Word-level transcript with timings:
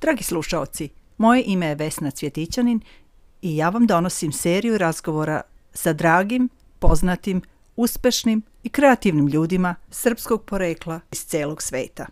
Dragi 0.00 0.24
slušaoci, 0.24 0.88
moje 1.16 1.42
ime 1.46 1.66
je 1.66 1.74
Vesna 1.74 2.10
Cvjetićanin 2.10 2.80
i 3.42 3.56
ja 3.56 3.68
vam 3.68 3.86
donosim 3.86 4.32
seriju 4.32 4.78
razgovora 4.78 5.42
sa 5.72 5.92
dragim, 5.92 6.48
poznatim, 6.78 7.42
uspešnim 7.76 8.42
i 8.62 8.68
kreativnim 8.68 9.26
ljudima 9.26 9.74
srpskog 9.90 10.44
porekla 10.44 11.00
iz 11.12 11.24
celog 11.24 11.62
sveta. 11.62 12.06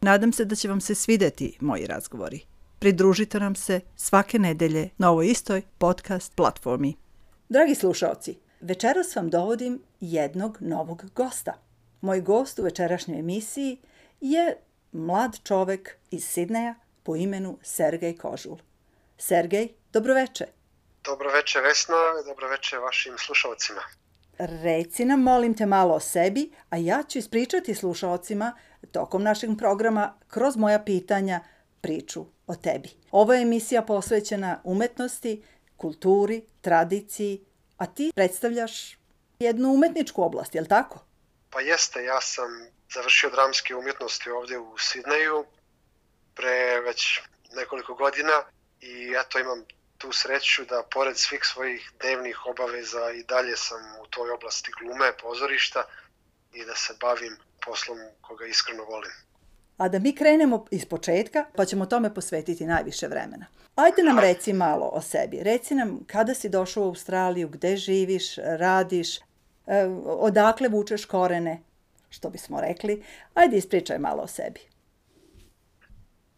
Nadam 0.00 0.32
se 0.32 0.44
da 0.44 0.54
će 0.54 0.68
vam 0.68 0.80
se 0.80 0.94
svideti 0.94 1.56
moji 1.60 1.86
razgovori. 1.86 2.40
Pridružite 2.78 3.40
nam 3.40 3.54
se 3.54 3.80
svake 3.96 4.38
nedelje 4.38 4.88
na 4.98 5.10
ovoj 5.10 5.26
istoj 5.26 5.62
podcast 5.78 6.34
platformi. 6.34 6.94
Dragi 7.48 7.74
slušaoci, 7.74 8.38
večeras 8.60 9.16
vam 9.16 9.30
dovodim 9.30 9.82
jednog 10.00 10.58
novog 10.60 11.04
gosta. 11.14 11.52
Moj 12.00 12.20
gost 12.20 12.58
u 12.58 12.62
večerašnjoj 12.62 13.18
emisiji 13.18 13.78
je 14.20 14.56
mlad 14.92 15.38
čovek 15.42 15.96
iz 16.10 16.24
Sidneja 16.24 16.74
po 17.02 17.16
imenu 17.16 17.58
Sergej 17.62 18.16
Kožul. 18.16 18.56
Sergej, 19.18 19.68
dobroveče. 19.92 20.46
Dobroveče 21.04 21.60
Vesna, 21.60 21.96
dobroveče 22.26 22.78
vašim 22.78 23.18
slušalcima. 23.18 23.80
Reci 24.38 25.04
nam, 25.04 25.22
molim 25.22 25.54
te, 25.56 25.66
malo 25.66 25.94
o 25.94 26.00
sebi, 26.00 26.50
a 26.70 26.76
ja 26.76 27.02
ću 27.08 27.18
ispričati 27.18 27.74
slušalcima 27.74 28.52
tokom 28.92 29.22
našeg 29.22 29.50
programa 29.58 30.18
kroz 30.28 30.56
moja 30.56 30.78
pitanja 30.78 31.40
priču 31.80 32.24
o 32.46 32.54
tebi. 32.54 32.88
Ovo 33.10 33.34
je 33.34 33.42
emisija 33.42 33.82
posvećena 33.82 34.60
umetnosti, 34.64 35.42
kulturi, 35.76 36.42
tradiciji, 36.60 37.44
a 37.76 37.86
ti 37.86 38.12
predstavljaš 38.14 38.98
jednu 39.38 39.72
umetničku 39.72 40.22
oblast, 40.22 40.54
je 40.54 40.60
li 40.60 40.68
tako? 40.68 40.98
Pa 41.50 41.60
jeste, 41.60 42.04
ja 42.04 42.20
sam 42.20 42.48
završio 42.94 43.30
dramske 43.30 43.74
umjetnosti 43.74 44.30
ovdje 44.30 44.58
u 44.58 44.78
Sidneju 44.78 45.44
pre 46.40 46.80
već 46.80 47.20
nekoliko 47.56 47.94
godina 47.94 48.42
i 48.80 49.14
eto 49.20 49.38
imam 49.38 49.64
tu 49.98 50.12
sreću 50.12 50.64
da 50.64 50.82
pored 50.94 51.16
svih 51.16 51.40
svojih 51.44 51.92
dnevnih 52.00 52.46
obaveza 52.46 53.10
i 53.12 53.24
dalje 53.24 53.56
sam 53.56 53.80
u 54.02 54.06
toj 54.06 54.30
oblasti 54.30 54.70
glume, 54.80 55.12
pozorišta 55.22 55.82
i 56.52 56.64
da 56.64 56.74
se 56.74 56.94
bavim 57.00 57.36
poslom 57.66 57.98
koga 58.20 58.46
iskreno 58.46 58.84
volim. 58.84 59.12
A 59.76 59.88
da 59.88 59.98
mi 59.98 60.16
krenemo 60.16 60.66
iz 60.70 60.84
početka, 60.84 61.44
pa 61.56 61.64
ćemo 61.64 61.86
tome 61.86 62.14
posvetiti 62.14 62.66
najviše 62.66 63.06
vremena. 63.08 63.46
Ajde 63.76 64.02
nam 64.02 64.18
reci 64.18 64.52
malo 64.52 64.90
o 64.92 65.00
sebi. 65.02 65.42
Reci 65.42 65.74
nam 65.74 66.04
kada 66.06 66.34
si 66.34 66.48
došao 66.48 66.82
u 66.82 66.86
Australiju, 66.86 67.48
gde 67.48 67.76
živiš, 67.76 68.36
radiš, 68.36 69.16
e, 69.18 69.22
odakle 70.06 70.68
vučeš 70.68 71.04
korene, 71.04 71.62
što 72.10 72.30
bismo 72.30 72.60
rekli. 72.60 73.04
Ajde 73.34 73.56
ispričaj 73.56 73.98
malo 73.98 74.22
o 74.22 74.26
sebi. 74.26 74.69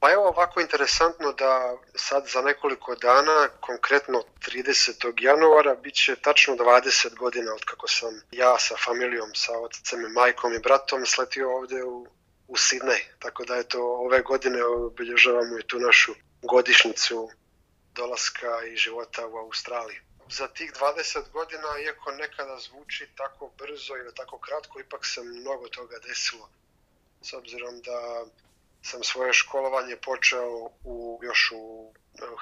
Pa 0.03 0.11
evo 0.13 0.29
ovako 0.29 0.61
interesantno 0.61 1.33
da 1.33 1.77
sad 1.95 2.27
za 2.27 2.43
nekoliko 2.43 2.95
dana, 2.95 3.49
konkretno 3.61 4.23
30. 4.49 5.13
januara, 5.21 5.75
bit 5.75 5.95
će 5.95 6.17
tačno 6.17 6.55
20 6.55 7.17
godina 7.17 7.55
od 7.55 7.65
kako 7.65 7.89
sam 7.89 8.21
ja 8.33 8.59
sa 8.59 8.75
familijom, 8.85 9.35
sa 9.35 9.53
otcem 9.59 10.01
i 10.01 10.09
majkom 10.09 10.55
i 10.55 10.59
bratom 10.59 11.07
sletio 11.07 11.57
ovde 11.57 11.85
u, 11.85 12.07
u 12.49 12.57
Sidney. 12.57 13.03
Tako 13.19 13.45
da 13.45 13.55
je 13.55 13.69
to 13.69 13.83
ove 13.83 14.23
godine 14.23 14.65
obilježavamo 14.65 15.59
i 15.59 15.67
tu 15.67 15.79
našu 15.79 16.15
godišnicu 16.43 17.31
dolaska 17.95 18.65
i 18.73 18.77
života 18.77 19.27
u 19.27 19.37
Australiji. 19.37 19.99
Za 20.31 20.49
tih 20.49 20.73
20 20.73 21.31
godina, 21.33 21.69
iako 21.85 22.13
nekada 22.13 22.59
zvuči 22.59 23.09
tako 23.17 23.51
brzo 23.59 23.97
ili 23.97 24.15
tako 24.15 24.39
kratko, 24.39 24.81
ipak 24.81 25.07
se 25.07 25.23
mnogo 25.23 25.69
toga 25.69 25.99
desilo. 25.99 26.49
S 27.21 27.33
obzirom 27.33 27.81
da 27.81 28.25
sam 28.83 29.05
svoje 29.05 29.33
školovanje 29.33 29.97
počeo 29.97 30.71
u, 30.85 31.21
još 31.23 31.53
u 31.55 31.93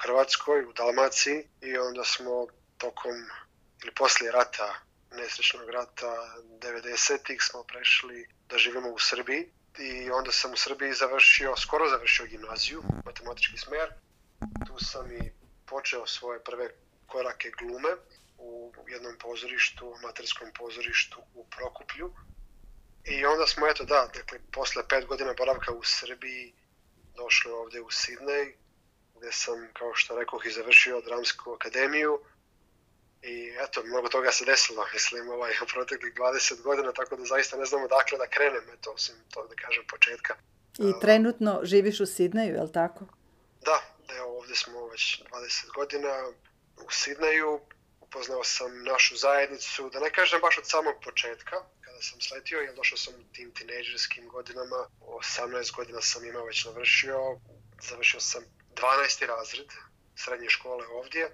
Hrvatskoj, 0.03 0.65
u 0.65 0.73
Dalmaciji 0.73 1.47
i 1.61 1.77
onda 1.77 2.03
smo 2.03 2.47
tokom 2.77 3.15
ili 3.83 3.93
poslije 3.93 4.31
rata, 4.31 4.75
nesrećnog 5.11 5.69
rata 5.69 6.35
90-ih 6.59 7.41
smo 7.41 7.63
prešli 7.63 8.27
da 8.49 8.57
živimo 8.57 8.89
u 8.89 8.99
Srbiji 8.99 9.51
i 9.79 10.11
onda 10.11 10.31
sam 10.31 10.53
u 10.53 10.57
Srbiji 10.57 10.93
završio, 10.93 11.55
skoro 11.57 11.89
završio 11.89 12.25
gimnaziju, 12.25 12.83
matematički 13.05 13.57
smer. 13.57 13.89
Tu 14.67 14.85
sam 14.85 15.11
i 15.11 15.31
počeo 15.65 16.07
svoje 16.07 16.43
prve 16.43 16.69
korake 17.07 17.51
glume 17.59 17.89
u 18.37 18.73
jednom 18.87 19.17
pozorištu, 19.17 19.93
amaterskom 19.97 20.47
pozorištu 20.59 21.21
u 21.33 21.45
Prokuplju 21.49 22.13
I 23.05 23.25
onda 23.25 23.47
smo, 23.47 23.67
eto 23.67 23.83
da, 23.83 24.09
dakle, 24.13 24.39
posle 24.51 24.87
pet 24.87 25.05
godina 25.05 25.33
boravka 25.37 25.71
u 25.73 25.83
Srbiji 25.83 26.53
došli 27.15 27.51
ovde 27.51 27.81
u 27.81 27.89
Sidney, 27.89 28.53
gde 29.17 29.31
sam, 29.31 29.69
kao 29.73 29.95
što 29.95 30.19
rekoh, 30.19 30.45
i 30.45 30.51
završio 30.51 31.01
dramsku 31.01 31.53
akademiju. 31.53 32.19
I 33.21 33.53
eto, 33.63 33.83
mnogo 33.83 34.09
toga 34.09 34.31
se 34.31 34.45
desilo, 34.45 34.85
mislim, 34.93 35.29
ovaj, 35.29 35.51
u 35.63 35.65
proteklih 35.73 36.13
20 36.13 36.61
godina, 36.61 36.91
tako 36.93 37.15
da 37.15 37.25
zaista 37.25 37.57
ne 37.57 37.65
znamo 37.65 37.87
dakle 37.87 38.17
da 38.17 38.27
krenem, 38.27 38.63
eto, 38.73 38.91
osim 38.91 39.15
to 39.29 39.47
da 39.47 39.55
kažem 39.55 39.83
početka. 39.87 40.35
I 40.79 40.99
trenutno 41.01 41.59
živiš 41.63 41.99
u 41.99 42.05
Sidneju, 42.05 42.55
je 42.55 42.61
li 42.61 42.71
tako? 42.71 43.05
Da, 43.61 43.81
evo, 44.17 44.37
ovde 44.37 44.55
smo 44.55 44.87
već 44.87 45.23
20 45.31 45.73
godina 45.75 46.31
u 46.85 46.91
Sidneju, 46.91 47.59
upoznao 48.01 48.43
sam 48.43 48.83
našu 48.83 49.15
zajednicu, 49.15 49.89
da 49.89 49.99
ne 49.99 50.11
kažem 50.11 50.41
baš 50.41 50.57
od 50.57 50.69
samog 50.69 50.95
početka, 51.03 51.55
sam 52.01 52.21
sletio, 52.21 52.59
jer 52.59 52.75
došao 52.75 52.97
sam 52.97 53.13
u 53.13 53.33
tim 53.33 53.53
tinejdžerskim 53.53 54.27
godinama, 54.27 54.87
18 54.99 55.75
godina 55.75 56.01
sam 56.01 56.25
imao 56.25 56.45
već 56.45 56.65
navršio, 56.65 57.39
završio 57.89 58.19
sam 58.19 58.43
12. 58.75 59.25
razred 59.27 59.67
srednje 60.15 60.49
škole 60.49 60.87
ovdje 60.87 61.31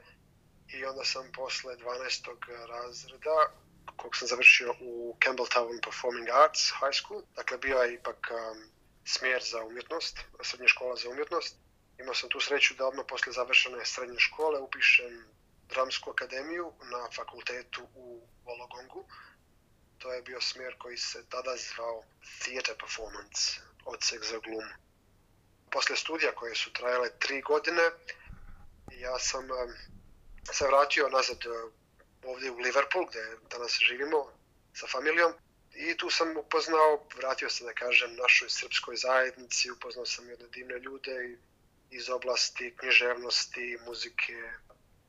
i 0.67 0.85
onda 0.85 1.03
sam 1.05 1.31
posle 1.31 1.75
12. 1.75 2.67
razreda 2.67 3.51
kog 3.95 4.15
sam 4.15 4.27
završio 4.27 4.75
u 4.79 5.17
Campbelltown 5.19 5.81
Performing 5.83 6.29
Arts 6.29 6.71
High 6.79 6.95
School, 6.99 7.21
dakle 7.35 7.57
bio 7.57 7.77
je 7.77 7.93
ipak 7.93 8.31
um, 8.31 8.69
smjer 9.05 9.43
za 9.43 9.63
umjetnost, 9.63 10.19
srednja 10.41 10.67
škola 10.67 10.95
za 10.95 11.09
umjetnost. 11.09 11.55
Imao 11.99 12.13
sam 12.13 12.29
tu 12.29 12.39
sreću 12.39 12.73
da 12.73 12.87
odmah 12.87 13.05
posle 13.07 13.33
završene 13.33 13.85
srednje 13.85 14.19
škole 14.19 14.59
upišem 14.59 15.25
dramsku 15.69 16.09
akademiju 16.09 16.73
na 16.91 17.09
fakultetu 17.15 17.87
u 17.95 18.27
Vologongu. 18.45 19.05
To 19.97 20.13
je 20.13 20.21
bio 20.21 20.41
smjer 20.41 20.75
koji 20.77 20.97
se 20.97 21.25
tada 21.29 21.55
zvao 21.57 22.03
Theater 22.39 22.75
Performance, 22.79 23.41
odsek 23.85 24.23
za 24.23 24.37
glumu. 24.37 24.73
Posle 25.71 25.95
studija 25.95 26.31
koje 26.35 26.55
su 26.55 26.73
trajale 26.73 27.09
tri 27.19 27.41
godine, 27.41 27.91
ja 28.91 29.19
sam 29.19 29.47
se 30.51 30.67
vratio 30.67 31.09
nazad 31.09 31.37
ovdje 32.23 32.51
u 32.51 32.57
Liverpool, 32.57 33.05
gde 33.05 33.37
danas 33.49 33.79
živimo 33.79 34.33
sa 34.73 34.87
familijom. 34.87 35.33
I 35.75 35.97
tu 35.97 36.09
sam 36.09 36.37
upoznao, 36.37 37.07
vratio 37.15 37.49
se 37.49 37.63
da 37.63 37.73
kažem, 37.73 38.15
našoj 38.15 38.49
srpskoj 38.49 38.95
zajednici, 38.95 39.71
upoznao 39.71 40.05
sam 40.05 40.29
jedne 40.29 40.47
divne 40.47 40.79
ljude 40.79 41.37
iz 41.91 42.09
oblasti 42.09 42.75
književnosti, 42.77 43.77
muzike, 43.85 44.51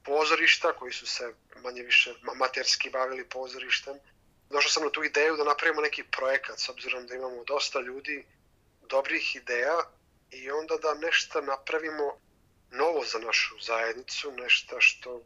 pozorišta 0.05 0.73
koji 0.73 0.93
su 0.93 1.07
se 1.07 1.35
manje 1.63 1.83
više 1.83 2.15
materski 2.35 2.91
bavili 2.91 3.29
pozorištem. 3.29 3.99
Došao 4.51 4.71
sam 4.71 4.85
na 4.85 4.91
tu 4.91 5.05
ideju 5.05 5.37
da 5.37 5.45
napravimo 5.45 5.81
neki 5.81 6.03
projekat 6.03 6.59
s 6.59 6.69
obzirom 6.69 7.07
da 7.07 7.15
imamo 7.15 7.45
dosta 7.45 7.81
ljudi, 7.81 8.25
dobrih 8.91 9.37
ideja 9.37 9.79
i 10.31 10.51
onda 10.51 10.77
da 10.77 10.95
nešto 10.95 11.41
napravimo 11.41 12.21
novo 12.71 13.05
za 13.05 13.19
našu 13.19 13.55
zajednicu, 13.61 14.33
nešto 14.33 14.81
što 14.81 15.23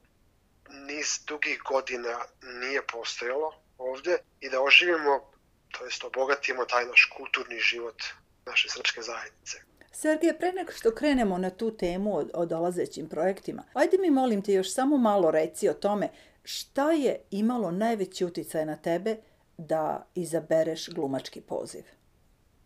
niz 0.70 1.18
dugih 1.26 1.62
godina 1.68 2.18
nije 2.42 2.86
postojalo 2.86 3.62
ovde 3.78 4.18
i 4.40 4.50
da 4.50 4.62
oživimo, 4.62 5.32
to 5.70 5.84
jest 5.84 6.04
obogatimo 6.04 6.64
taj 6.64 6.86
naš 6.86 7.10
kulturni 7.16 7.58
život 7.58 8.02
naše 8.46 8.68
srpske 8.68 9.02
zajednice. 9.02 9.58
Sergije, 9.92 10.38
pre 10.38 10.52
nego 10.52 10.72
što 10.72 10.94
krenemo 10.94 11.38
na 11.38 11.50
tu 11.50 11.76
temu 11.76 12.24
o, 12.34 12.46
dolazećim 12.46 13.08
projektima, 13.08 13.62
ajde 13.74 13.98
mi 13.98 14.10
molim 14.10 14.42
te 14.42 14.52
još 14.52 14.74
samo 14.74 14.96
malo 14.96 15.30
reci 15.30 15.68
o 15.68 15.74
tome 15.74 16.08
šta 16.44 16.92
je 16.92 17.24
imalo 17.30 17.70
najveći 17.70 18.24
uticaj 18.24 18.66
na 18.66 18.76
tebe 18.76 19.16
da 19.56 20.06
izabereš 20.14 20.88
glumački 20.88 21.40
poziv? 21.40 21.84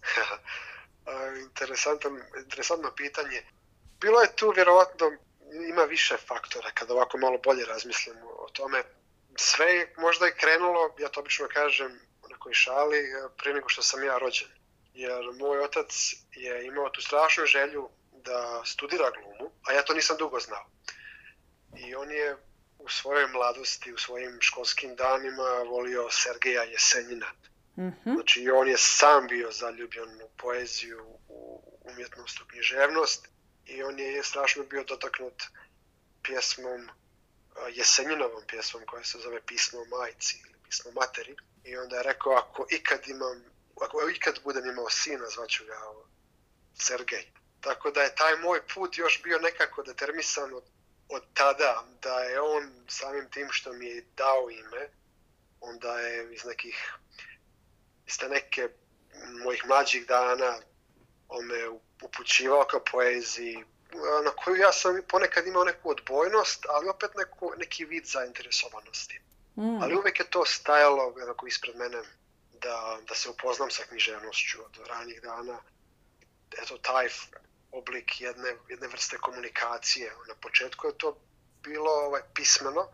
Interesantan, 1.47 2.23
interesantno 2.43 2.93
pitanje. 2.97 3.43
Bilo 4.01 4.21
je 4.21 4.37
tu 4.37 4.53
vjerovatno, 4.57 5.13
ima 5.69 5.83
više 5.83 6.17
faktora 6.17 6.71
kada 6.75 6.95
ovako 6.95 7.19
malo 7.19 7.39
bolje 7.39 7.65
razmislim 7.65 8.17
o 8.39 8.49
tome. 8.53 8.83
Sve 9.37 9.67
je 9.67 9.95
možda 9.99 10.29
i 10.29 10.39
krenulo, 10.41 10.95
ja 10.99 11.09
to 11.09 11.21
obično 11.21 11.49
kažem 11.49 12.01
u 12.25 12.29
nekoj 12.29 12.53
šali, 12.55 12.99
pre 13.37 13.55
nego 13.55 13.69
što 13.69 13.83
sam 13.83 14.05
ja 14.05 14.19
rođen 14.19 14.49
jer 14.97 15.25
moj 15.39 15.61
otac 15.61 16.15
je 16.33 16.67
imao 16.67 16.89
tu 16.91 17.01
strašnu 17.01 17.47
želju 17.47 17.89
da 18.13 18.63
studira 18.65 19.11
glumu, 19.11 19.53
a 19.67 19.73
ja 19.73 19.83
to 19.83 19.95
nisam 19.95 20.17
dugo 20.17 20.41
znao. 20.41 20.67
I 21.77 21.95
on 21.95 22.11
je 22.11 22.37
u 22.87 22.89
svojoj 22.89 23.27
mladosti, 23.27 23.93
u 23.93 23.99
svojim 23.99 24.39
školskim 24.41 24.97
danima 24.97 25.51
volio 25.69 26.11
Sergeja 26.11 26.63
Jesenjina. 26.63 27.27
Mm 27.77 27.83
-hmm. 27.83 28.15
Znači, 28.15 28.51
on 28.51 28.69
je 28.69 28.79
sam 28.79 29.27
bio 29.27 29.53
zaljubljen 29.53 30.23
u 30.23 30.29
poeziju, 30.37 31.05
u 31.29 31.63
umjetnost, 31.81 32.41
u 32.41 32.47
književnost 32.47 33.29
i 33.67 33.83
on 33.83 33.99
je 33.99 34.23
strašno 34.23 34.63
bio 34.65 34.85
dotaknut 34.85 35.43
pjesmom, 36.23 36.89
Jesenjinovom 37.73 38.43
pjesmom 38.47 38.83
koja 38.87 39.05
se 39.05 39.19
zove 39.19 39.41
Pismo 39.47 39.85
majci 39.85 40.39
ili 40.45 40.55
Pismo 40.65 40.91
materi. 40.91 41.37
I 41.65 41.77
onda 41.77 41.97
je 41.97 42.03
rekao, 42.03 42.33
ako 42.33 42.67
ikad 42.71 43.09
imam, 43.09 43.45
ako 43.81 44.11
ikad 44.11 44.41
budem 44.45 44.67
imao 44.71 44.91
sina, 44.91 45.27
zvaću 45.29 45.65
ga 45.65 45.79
Sergej. 46.79 47.27
Tako 47.61 47.91
da 47.91 48.03
je 48.03 48.15
taj 48.15 48.37
moj 48.37 48.61
put 48.75 48.99
još 48.99 49.23
bio 49.23 49.39
nekako 49.39 49.83
determisan 49.83 50.55
od, 50.55 50.65
od 51.09 51.23
tada, 51.35 51.85
da 52.03 52.21
je 52.21 52.41
on 52.41 52.85
samim 52.89 53.31
tim 53.31 53.49
što 53.51 53.73
mi 53.73 53.87
je 53.87 54.05
dao 54.17 54.51
ime, 54.51 54.89
onda 55.61 55.99
je 55.99 56.35
iz 56.35 56.45
nekih, 56.45 56.93
iz 58.07 58.19
te 58.19 58.29
neke 58.29 58.69
mojih 59.45 59.65
mlađih 59.67 60.07
dana 60.07 60.59
on 61.29 61.45
me 61.45 61.69
upućivao 62.03 62.65
ka 62.65 62.81
poeziji, 62.93 63.65
na 64.25 64.31
koju 64.31 64.57
ja 64.57 64.73
sam 64.73 65.03
ponekad 65.09 65.47
imao 65.47 65.65
neku 65.65 65.91
odbojnost, 65.91 66.67
ali 66.69 66.89
opet 66.89 67.11
neku, 67.17 67.53
neki 67.57 67.85
vid 67.85 68.05
zainteresovanosti. 68.05 69.21
Mm. 69.57 69.83
Ali 69.83 69.97
uvek 69.97 70.19
je 70.19 70.31
to 70.31 70.45
stajalo 70.45 71.15
onako 71.23 71.47
ispred 71.47 71.77
mene 71.77 71.99
da, 72.53 72.99
da 73.09 73.15
se 73.15 73.31
upoznam 73.31 73.71
sa 73.71 73.83
književnošću 73.83 74.65
od 74.65 74.87
ranjih 74.87 75.23
dana. 75.23 75.59
Eto, 76.63 76.79
taj 76.79 77.09
oblik 77.77 78.21
jedne, 78.21 78.57
jedne 78.69 78.89
vrste 78.89 79.17
komunikacije. 79.17 80.13
Na 80.29 80.35
početku 80.35 80.87
je 80.87 80.99
to 80.99 81.17
bilo 81.63 81.91
ovaj, 81.91 82.23
pismeno, 82.35 82.89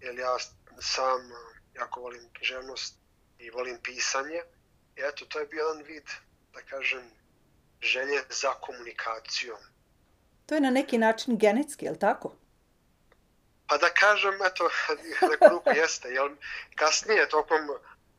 jer 0.00 0.18
ja 0.18 0.36
sam 0.80 1.30
jako 1.74 2.00
volim 2.00 2.30
književnost 2.32 2.94
i 3.38 3.50
volim 3.50 3.78
pisanje. 3.82 4.42
I 4.96 5.00
eto, 5.02 5.24
to 5.24 5.38
je 5.38 5.46
bio 5.46 5.66
jedan 5.66 5.82
vid, 5.82 6.06
da 6.54 6.62
kažem, 6.62 7.10
želje 7.82 8.22
za 8.28 8.52
komunikacijom. 8.52 9.58
To 10.46 10.54
je 10.54 10.60
na 10.60 10.70
neki 10.70 10.98
način 10.98 11.38
genetski, 11.38 11.84
je 11.84 11.90
li 11.90 11.98
tako? 11.98 12.34
Pa 13.66 13.76
da 13.76 13.90
kažem, 13.94 14.34
eto, 14.46 14.70
neku 15.30 15.48
ruku 15.50 15.70
jeste. 15.76 16.08
Jel, 16.08 16.28
kasnije, 16.74 17.28
tokom 17.28 17.60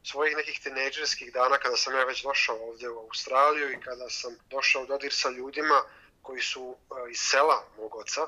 svojih 0.03 0.37
nekih 0.37 0.59
tinejdžerskih 0.59 1.33
dana, 1.33 1.57
kada 1.57 1.77
sam 1.77 1.95
ja 1.95 2.03
već 2.03 2.23
došao 2.23 2.55
ovdje 2.55 2.89
u 2.89 2.99
Australiju 2.99 3.71
i 3.71 3.81
kada 3.81 4.09
sam 4.09 4.37
došao 4.49 4.85
dodir 4.85 5.13
sa 5.13 5.29
ljudima 5.29 5.83
koji 6.21 6.41
su 6.41 6.77
iz 7.11 7.19
sela 7.19 7.63
mog 7.77 7.95
oca, 7.95 8.27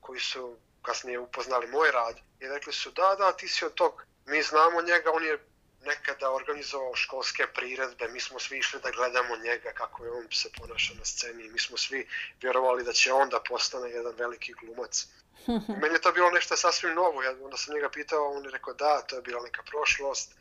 koji 0.00 0.20
su 0.20 0.56
kasnije 0.82 1.18
upoznali 1.18 1.66
moj 1.66 1.90
rad 1.90 2.16
i 2.40 2.48
rekli 2.48 2.72
su 2.72 2.90
da, 2.90 3.14
da, 3.18 3.32
ti 3.32 3.48
si 3.48 3.64
od 3.64 3.74
tog, 3.74 4.06
mi 4.26 4.42
znamo 4.42 4.82
njega, 4.82 5.10
on 5.12 5.24
je 5.24 5.38
nekada 5.84 6.30
organizovao 6.30 6.94
školske 6.94 7.46
priredbe, 7.46 8.08
mi 8.08 8.20
smo 8.20 8.38
svi 8.38 8.58
išli 8.58 8.80
da 8.80 8.90
gledamo 8.90 9.36
njega 9.36 9.72
kako 9.72 10.04
je 10.04 10.10
on 10.10 10.26
se 10.32 10.48
ponaša 10.58 10.94
na 10.94 11.04
sceni 11.04 11.48
mi 11.48 11.58
smo 11.58 11.76
svi 11.76 12.08
vjerovali 12.42 12.84
da 12.84 12.92
će 12.92 13.12
on 13.12 13.28
da 13.28 13.40
postane 13.48 13.90
jedan 13.90 14.14
veliki 14.16 14.52
glumac. 14.52 15.06
Meni 15.80 15.94
je 15.94 16.00
to 16.00 16.12
bilo 16.12 16.30
nešto 16.30 16.56
sasvim 16.56 16.94
novo, 16.94 17.22
ja 17.22 17.30
onda 17.30 17.56
sam 17.56 17.74
njega 17.74 17.88
pitao, 17.88 18.30
on 18.30 18.44
je 18.44 18.50
rekao 18.50 18.74
da, 18.74 19.02
to 19.02 19.16
je 19.16 19.22
bila 19.22 19.42
neka 19.42 19.62
prošlost 19.62 20.34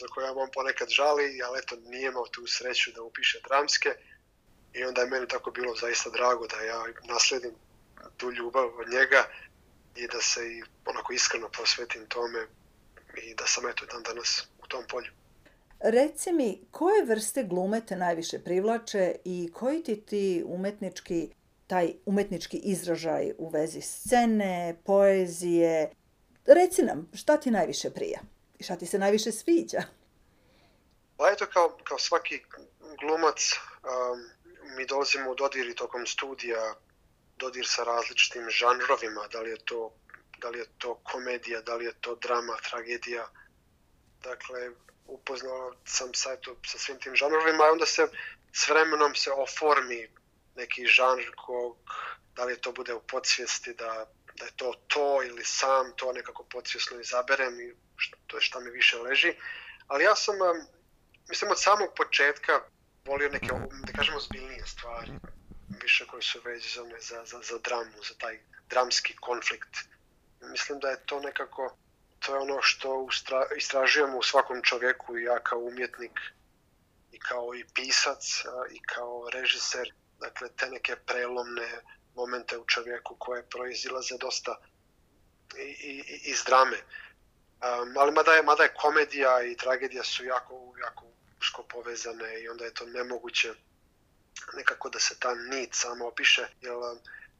za 0.00 0.06
koju 0.06 0.26
on 0.36 0.50
ponekad 0.54 0.88
žali, 0.88 1.42
ali 1.46 1.58
eto 1.58 1.76
nije 1.76 2.08
imao 2.08 2.26
tu 2.26 2.46
sreću 2.46 2.92
da 2.92 3.02
upiše 3.02 3.40
dramske. 3.48 3.90
I 4.72 4.84
onda 4.84 5.00
je 5.00 5.10
meni 5.10 5.28
tako 5.28 5.50
bilo 5.50 5.74
zaista 5.76 6.10
drago 6.10 6.46
da 6.46 6.60
ja 6.60 6.84
nasledim 7.04 7.54
tu 8.16 8.32
ljubav 8.32 8.66
od 8.80 8.88
njega 8.92 9.24
i 9.96 10.06
da 10.06 10.20
se 10.20 10.40
i 10.52 10.62
onako 10.86 11.12
iskreno 11.12 11.48
posvetim 11.48 12.06
tome 12.08 12.46
i 13.22 13.34
da 13.34 13.46
sam 13.46 13.68
eto 13.68 13.86
dan 13.86 14.02
danas 14.02 14.48
u 14.64 14.66
tom 14.66 14.84
polju. 14.88 15.10
Reci 15.80 16.32
mi, 16.32 16.66
koje 16.70 17.04
vrste 17.04 17.44
glume 17.44 17.86
te 17.86 17.96
najviše 17.96 18.38
privlače 18.38 19.16
i 19.24 19.50
koji 19.54 19.82
ti 19.82 20.00
ti 20.00 20.44
umetnički, 20.46 21.30
taj 21.66 21.94
umetnički 22.06 22.56
izražaj 22.56 23.32
u 23.38 23.48
vezi 23.48 23.80
scene, 23.80 24.76
poezije, 24.84 25.92
reci 26.46 26.82
nam 26.82 27.10
šta 27.14 27.36
ti 27.36 27.50
najviše 27.50 27.90
prija 27.90 28.20
i 28.64 28.66
šta 28.66 28.76
ti 28.76 28.86
se 28.86 28.98
najviše 28.98 29.32
sviđa? 29.32 29.82
Pa 31.16 31.30
eto 31.30 31.46
kao, 31.46 31.78
kao 31.84 31.98
svaki 31.98 32.42
glumac 33.00 33.52
um, 33.52 34.30
mi 34.76 34.86
dolazimo 34.86 35.30
u 35.30 35.34
dodir 35.34 35.74
tokom 35.74 36.06
studija 36.06 36.74
dodir 37.36 37.66
sa 37.68 37.84
različitim 37.84 38.50
žanrovima, 38.50 39.28
da 39.32 39.40
li 39.40 39.50
je 39.50 39.64
to 39.64 39.92
da 40.44 40.50
li 40.50 40.58
je 40.58 40.66
to 40.78 40.94
komedija, 40.94 41.60
da 41.60 41.74
li 41.74 41.84
je 41.84 41.92
to 42.00 42.14
drama, 42.14 42.56
tragedija. 42.70 43.28
Dakle, 44.22 44.70
upoznao 45.06 45.74
sam 45.84 46.14
sa, 46.14 46.32
eto, 46.32 46.56
sa 46.66 46.78
svim 46.78 46.98
tim 46.98 47.16
žanrovima 47.16 47.64
i 47.64 47.72
onda 47.72 47.86
se 47.86 48.06
s 48.52 48.68
vremenom 48.68 49.14
se 49.14 49.30
oformi 49.32 50.08
neki 50.56 50.86
žanr 50.86 51.24
kog, 51.36 51.76
da 52.36 52.44
li 52.44 52.60
to 52.60 52.72
bude 52.72 52.94
u 52.94 53.00
podsvijesti, 53.00 53.74
da, 53.74 54.06
da 54.38 54.44
je 54.44 54.56
to 54.56 54.72
to 54.88 55.22
ili 55.22 55.44
sam 55.44 55.92
to 55.96 56.12
nekako 56.12 56.44
podsvjesno 56.44 57.00
izaberem 57.00 57.60
i 57.60 57.74
što, 57.96 58.16
to 58.26 58.36
je 58.36 58.42
šta 58.42 58.60
mi 58.60 58.70
više 58.70 58.98
leži. 58.98 59.34
Ali 59.86 60.04
ja 60.04 60.14
sam, 60.16 60.34
mislim, 61.28 61.50
od 61.50 61.62
samog 61.62 61.88
početka 61.96 62.60
volio 63.04 63.28
neke, 63.28 63.46
da 63.86 63.92
kažemo, 63.92 64.20
zbiljnije 64.20 64.66
stvari, 64.66 65.12
više 65.82 66.06
koje 66.06 66.22
su 66.22 66.40
vezane 66.44 67.00
za, 67.00 67.24
za, 67.24 67.40
za 67.42 67.58
dramu, 67.58 68.02
za 68.08 68.14
taj 68.18 68.40
dramski 68.68 69.16
konflikt. 69.16 69.76
Mislim 70.40 70.78
da 70.78 70.88
je 70.88 71.06
to 71.06 71.20
nekako 71.20 71.76
to 72.24 72.34
je 72.34 72.40
ono 72.40 72.62
što 72.62 73.08
istražujemo 73.56 74.18
u 74.18 74.22
svakom 74.22 74.62
čovjeku 74.62 75.18
i 75.18 75.24
ja 75.24 75.38
kao 75.38 75.58
umjetnik 75.58 76.20
i 77.12 77.18
kao 77.18 77.54
i 77.54 77.64
pisac 77.74 78.44
i 78.70 78.82
kao 78.82 79.30
režiser. 79.32 79.92
Dakle 80.20 80.48
te 80.56 80.70
neke 80.70 80.96
prelomne 80.96 81.68
momente 82.14 82.58
u 82.58 82.64
čovjeku 82.66 83.16
koje 83.18 83.48
proizilaze 83.48 84.14
dosta 84.20 84.56
i, 85.58 85.62
i, 85.62 86.20
iz 86.24 86.44
drame 86.46 86.76
um, 87.64 87.96
ali 87.96 88.12
mada 88.12 88.32
je, 88.32 88.42
mada 88.42 88.62
je 88.62 88.74
komedija 88.74 89.42
i 89.42 89.56
tragedija 89.56 90.04
su 90.04 90.24
jako, 90.24 90.74
jako 90.80 91.04
usko 91.40 91.62
povezane 91.62 92.40
i 92.40 92.48
onda 92.48 92.64
je 92.64 92.74
to 92.74 92.86
nemoguće 92.86 93.54
nekako 94.52 94.88
da 94.88 95.00
se 95.00 95.18
ta 95.18 95.34
nit 95.34 95.74
samo 95.74 96.06
opiše 96.06 96.46
jer 96.60 96.74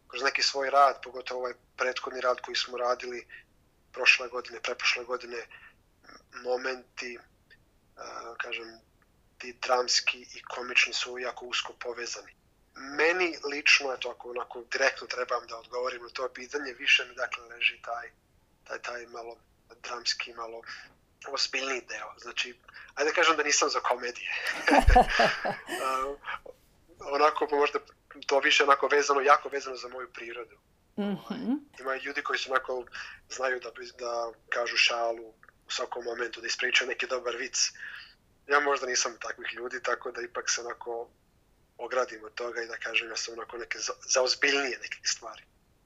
kroz 0.09 0.23
neki 0.23 0.43
svoj 0.43 0.71
rad, 0.71 1.03
pogotovo 1.03 1.41
ovaj 1.41 1.55
prethodni 1.77 2.21
rad 2.21 2.41
koji 2.41 2.57
smo 2.57 2.79
radili 2.79 3.27
prošle 3.93 4.29
godine, 4.29 4.61
preprošle 4.61 5.05
godine, 5.05 5.47
momenti, 6.43 7.19
uh, 7.19 8.37
kažem, 8.37 8.81
ti 9.39 9.53
dramski 9.63 10.27
i 10.35 10.43
komični 10.43 10.93
su 10.93 11.19
jako 11.19 11.47
usko 11.47 11.73
povezani. 11.73 12.33
Meni 12.75 13.39
lično, 13.51 13.93
eto, 13.93 14.11
ako 14.11 14.31
onako 14.31 14.65
direktno 14.73 15.07
trebam 15.07 15.47
da 15.47 15.57
odgovorim 15.57 16.03
na 16.03 16.09
to 16.09 16.29
pitanje, 16.29 16.73
više 16.73 17.05
mi 17.05 17.15
dakle 17.15 17.45
leži 17.45 17.83
taj, 17.83 18.11
taj, 18.65 18.83
taj 18.83 19.07
malo 19.07 19.37
dramski, 19.83 20.35
malo 20.35 20.63
ozbiljni 21.29 21.83
deo. 21.89 22.15
Znači, 22.19 22.55
ajde 22.95 23.11
da 23.11 23.15
kažem 23.15 23.37
da 23.37 23.43
nisam 23.43 23.69
za 23.69 23.81
komedije. 23.81 24.31
uh, 25.81 26.19
onako 27.17 27.49
možda 27.51 27.79
to 28.27 28.41
više 28.41 28.65
onako 28.65 28.87
vezano, 28.87 29.21
jako 29.21 29.49
vezano 29.49 29.77
za 29.77 29.89
moju 29.89 30.13
prirodu. 30.13 30.57
Mm 30.97 31.03
-hmm. 31.03 31.59
Ima 31.81 31.97
ljudi 31.97 32.23
koji 32.23 32.39
su 32.39 32.51
onako, 32.51 32.85
znaju 33.31 33.61
da, 33.61 33.71
da 33.99 34.33
kažu 34.49 34.77
šalu 34.77 35.29
u 35.67 35.71
svakom 35.71 36.05
momentu, 36.05 36.41
da 36.41 36.47
ispričaju 36.47 36.89
neki 36.89 37.07
dobar 37.07 37.37
vic. 37.37 37.73
Ja 38.49 38.61
možda 38.61 38.87
nisam 38.87 39.17
takvih 39.21 39.49
ljudi, 39.55 39.83
tako 39.83 40.11
da 40.11 40.23
ipak 40.23 40.51
se 40.51 40.61
onako 40.61 41.09
ogradim 41.79 42.25
od 42.25 42.35
toga 42.35 42.63
i 42.63 42.67
da 42.67 42.77
kažem 42.77 43.09
ja 43.09 43.17
sam 43.17 43.35
onako 43.35 43.59
neke 43.59 43.79
za, 43.79 43.93
za 44.09 44.23
ozbiljnije 44.23 44.79
neke 44.83 44.99
stvari. 45.05 45.43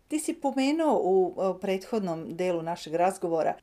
Ti 0.08 0.18
si 0.18 0.40
pomenuo 0.42 1.00
u 1.02 1.58
prethodnom 1.60 2.36
delu 2.36 2.62
našeg 2.62 2.94
razgovora 2.94 3.54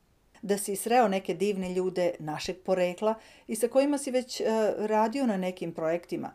da 0.42 0.58
si 0.58 0.76
sreo 0.76 1.08
neke 1.08 1.34
divne 1.34 1.74
ljude 1.74 2.14
našeg 2.18 2.56
porekla 2.64 3.14
i 3.46 3.56
sa 3.56 3.68
kojima 3.68 3.98
si 3.98 4.10
već 4.10 4.40
uh, 4.40 4.46
radio 4.86 5.26
na 5.26 5.36
nekim 5.36 5.72
projektima. 5.72 6.32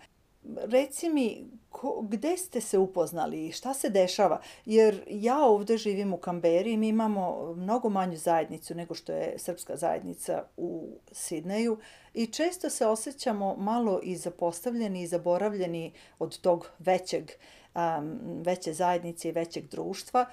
Reci 0.58 1.10
mi, 1.10 1.46
ko, 1.70 2.02
gde 2.10 2.38
ste 2.38 2.62
se 2.62 2.78
upoznali 2.78 3.48
i 3.48 3.52
šta 3.52 3.74
se 3.74 3.90
dešava? 3.90 4.42
Jer 4.66 5.04
ja 5.10 5.40
ovde 5.40 5.78
živim 5.78 6.14
u 6.14 6.18
Kamberi 6.18 6.72
i 6.72 6.78
mi 6.78 6.88
imamo 6.88 7.54
mnogo 7.58 7.90
manju 7.90 8.18
zajednicu 8.18 8.76
nego 8.76 8.96
što 8.96 9.14
je 9.14 9.40
srpska 9.40 9.76
zajednica 9.76 10.44
u 10.58 10.88
Sidneju 11.12 11.78
i 12.14 12.28
često 12.28 12.70
se 12.70 12.88
osjećamo 12.88 13.56
malo 13.56 14.00
i 14.04 14.16
zapostavljeni 14.16 15.02
i 15.02 15.08
zaboravljeni 15.08 15.94
od 16.20 16.40
tog 16.40 16.70
većeg, 16.80 17.32
um, 17.76 18.20
veće 18.46 18.74
zajednice 18.74 19.30
i 19.30 19.32
većeg 19.32 19.68
društva. 19.68 20.22
Um, 20.22 20.28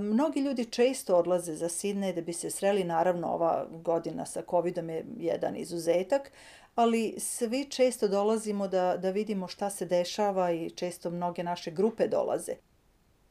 mnogi 0.00 0.40
ljudi 0.40 0.64
često 0.64 1.16
odlaze 1.16 1.54
za 1.54 1.68
Sidnej 1.68 2.12
da 2.12 2.20
bi 2.20 2.32
se 2.32 2.50
sreli, 2.50 2.84
naravno 2.84 3.28
ova 3.28 3.66
godina 3.70 4.26
sa 4.26 4.42
covidom 4.50 4.90
je 4.90 5.04
jedan 5.16 5.56
izuzetak, 5.56 6.32
ali 6.74 7.14
svi 7.18 7.70
često 7.70 8.08
dolazimo 8.08 8.68
da, 8.68 8.96
da 8.96 9.10
vidimo 9.10 9.48
šta 9.48 9.70
se 9.70 9.84
dešava 9.84 10.52
i 10.52 10.70
često 10.70 11.10
mnoge 11.10 11.42
naše 11.42 11.70
grupe 11.70 12.08
dolaze. 12.08 12.52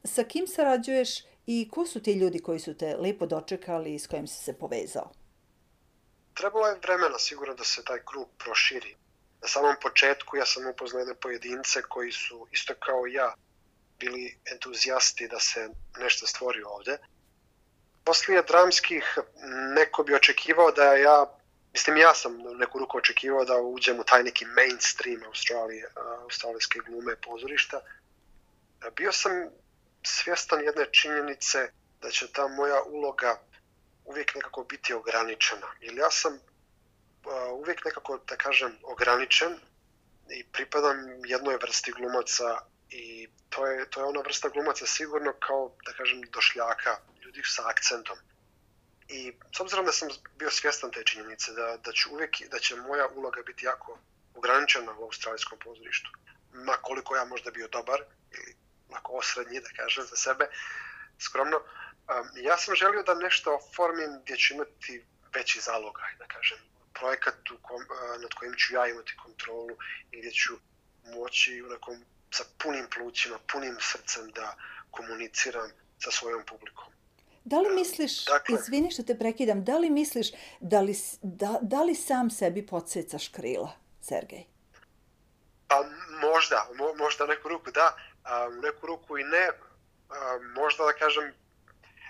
Sa 0.04 0.24
kim 0.24 0.48
sarađuješ 0.48 1.10
i 1.46 1.70
ko 1.72 1.86
su 1.86 2.04
ti 2.04 2.14
ljudi 2.14 2.40
koji 2.40 2.60
su 2.60 2.78
te 2.78 2.98
lepo 2.98 3.26
dočekali 3.26 3.94
i 3.94 4.00
s 4.00 4.08
kojim 4.08 4.28
si 4.28 4.44
se 4.44 4.54
povezao? 4.54 5.12
Trebalo 6.34 6.68
je 6.68 6.80
vremena 6.84 7.20
sigurno 7.20 7.54
da 7.54 7.64
se 7.64 7.84
taj 7.84 8.00
krug 8.06 8.28
proširi. 8.38 8.96
Na 9.42 9.48
samom 9.48 9.76
početku 9.82 10.38
ja 10.38 10.46
sam 10.46 10.68
upoznao 10.68 11.00
jedne 11.00 11.16
pojedince 11.16 11.82
koji 11.90 12.12
su 12.12 12.48
isto 12.52 12.74
kao 12.80 13.06
ja 13.08 13.34
bili 14.00 14.40
entuzijasti 14.52 15.28
da 15.28 15.40
se 15.40 15.70
nešto 15.98 16.28
stvori 16.28 16.64
ovde. 16.64 16.98
Poslije 18.04 18.44
dramskih 18.44 19.18
neko 19.76 20.04
bi 20.04 20.16
očekivao 20.16 20.72
da 20.72 20.94
ja, 20.94 21.26
mislim 21.74 21.98
ja 21.98 22.14
sam 22.14 22.38
neku 22.58 22.80
ruku 22.80 22.98
očekivao 22.98 23.46
da 23.46 23.58
uđem 23.58 24.00
u 24.00 24.04
taj 24.04 24.24
neki 24.24 24.46
mainstream 24.46 25.24
Australije, 25.24 25.90
australijske 26.22 26.80
glume 26.80 27.16
pozorišta. 27.16 27.82
Bio 28.96 29.12
sam 29.12 29.32
svjestan 30.04 30.64
jedne 30.64 30.86
činjenice 30.92 31.72
da 32.02 32.10
će 32.10 32.32
ta 32.32 32.48
moja 32.48 32.84
uloga 32.84 33.42
uvijek 34.06 34.36
nekako 34.36 34.64
biti 34.64 34.94
ograničena. 34.94 35.68
Jer 35.82 35.98
ja 35.98 36.12
sam 36.12 36.40
uvijek 37.54 37.86
nekako, 37.86 38.18
da 38.18 38.36
kažem, 38.36 38.78
ograničen 38.84 39.60
i 40.30 40.44
pripadam 40.44 41.26
jednoj 41.26 41.58
vrsti 41.62 41.92
glumaca 41.92 42.60
i 42.90 43.28
to 43.50 43.68
je, 43.68 43.90
to 43.90 44.00
je 44.00 44.06
ona 44.06 44.22
vrsta 44.22 44.50
glumaca 44.50 44.86
sigurno 44.86 45.34
kao, 45.34 45.76
da 45.86 45.94
kažem, 45.94 46.22
došljaka, 46.22 46.98
ljudi 47.26 47.42
sa 47.46 47.70
akcentom. 47.70 48.18
I 49.08 49.34
s 49.58 49.60
obzirom 49.60 49.86
da 49.86 49.92
sam 49.92 50.10
bio 50.36 50.52
svjestan 50.52 50.92
te 50.92 51.04
činjenice, 51.04 51.52
da, 51.52 51.78
da, 51.78 51.92
ću 51.92 52.14
uvijek, 52.14 52.42
da 52.52 52.60
će 52.60 52.76
moja 52.76 53.08
uloga 53.08 53.42
biti 53.46 53.66
jako 53.66 54.00
ograničena 54.36 54.92
u 54.92 55.04
australijskom 55.04 55.60
pozorištu, 55.60 56.10
ma 56.54 56.74
koliko 56.74 57.16
ja 57.16 57.26
možda 57.26 57.52
bio 57.52 57.68
dobar, 57.68 58.04
ili 58.32 58.56
onako 58.90 59.14
osrednji, 59.14 59.60
da 59.60 59.70
kažem, 59.76 60.06
za 60.06 60.16
sebe, 60.16 60.48
skromno, 61.20 61.58
um, 61.58 62.30
ja 62.36 62.58
sam 62.58 62.76
želio 62.76 63.04
da 63.04 63.14
nešto 63.14 63.56
oformim 63.56 64.20
gdje 64.24 64.38
ću 64.38 64.54
imati 64.54 65.06
veći 65.36 65.60
zalogaj, 65.60 66.16
da 66.20 66.26
kažem, 66.28 66.58
projekat 66.94 67.52
u 67.52 67.58
kom, 67.62 67.82
nad 68.22 68.34
kojim 68.34 68.54
ću 68.58 68.74
ja 68.74 68.88
imati 68.88 69.18
kontrolu 69.24 69.78
i 70.12 70.20
gdje 70.20 70.32
ću 70.32 70.54
moći 71.04 71.64
u 71.64 71.70
nekom, 71.70 72.06
sa 72.32 72.44
punim 72.64 72.88
plućima, 72.96 73.40
punim 73.52 73.78
srcem 73.80 74.32
da 74.32 74.56
komuniciram 74.92 75.70
sa 76.00 76.12
svojom 76.12 76.44
publikom. 76.46 76.94
Da 77.44 77.60
li 77.60 77.76
misliš, 77.76 78.26
dakle, 78.26 78.56
izvini 78.60 78.92
što 78.92 79.04
te 79.04 79.18
prekidam, 79.18 79.64
da 79.64 79.78
li 79.78 79.90
misliš 79.90 80.28
da 80.60 80.82
li, 80.82 80.96
da, 81.22 81.60
da 81.62 81.84
li 81.84 81.96
sam 81.96 82.30
sebi 82.30 82.66
podsjecaš 82.66 83.28
krila, 83.28 83.72
Sergej? 84.02 84.44
Pa 85.68 85.84
možda, 86.22 86.68
mo, 86.76 86.94
možda 86.98 87.26
neku 87.26 87.50
ruku 87.50 87.72
da, 87.72 87.96
a, 88.24 88.50
neku 88.64 88.88
ruku 88.88 89.18
i 89.18 89.24
ne, 89.24 89.50
a, 90.10 90.40
možda 90.56 90.86
da 90.86 90.94
kažem, 90.94 91.34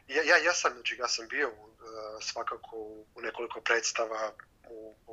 ja, 0.07 0.23
ja, 0.23 0.37
ja 0.37 0.53
sam, 0.53 0.73
znači 0.73 0.95
ja 0.99 1.07
sam 1.07 1.27
bio 1.27 1.47
a, 1.47 2.21
svakako 2.21 2.77
u 3.15 3.21
nekoliko 3.21 3.61
predstava 3.61 4.31
u 4.45 4.48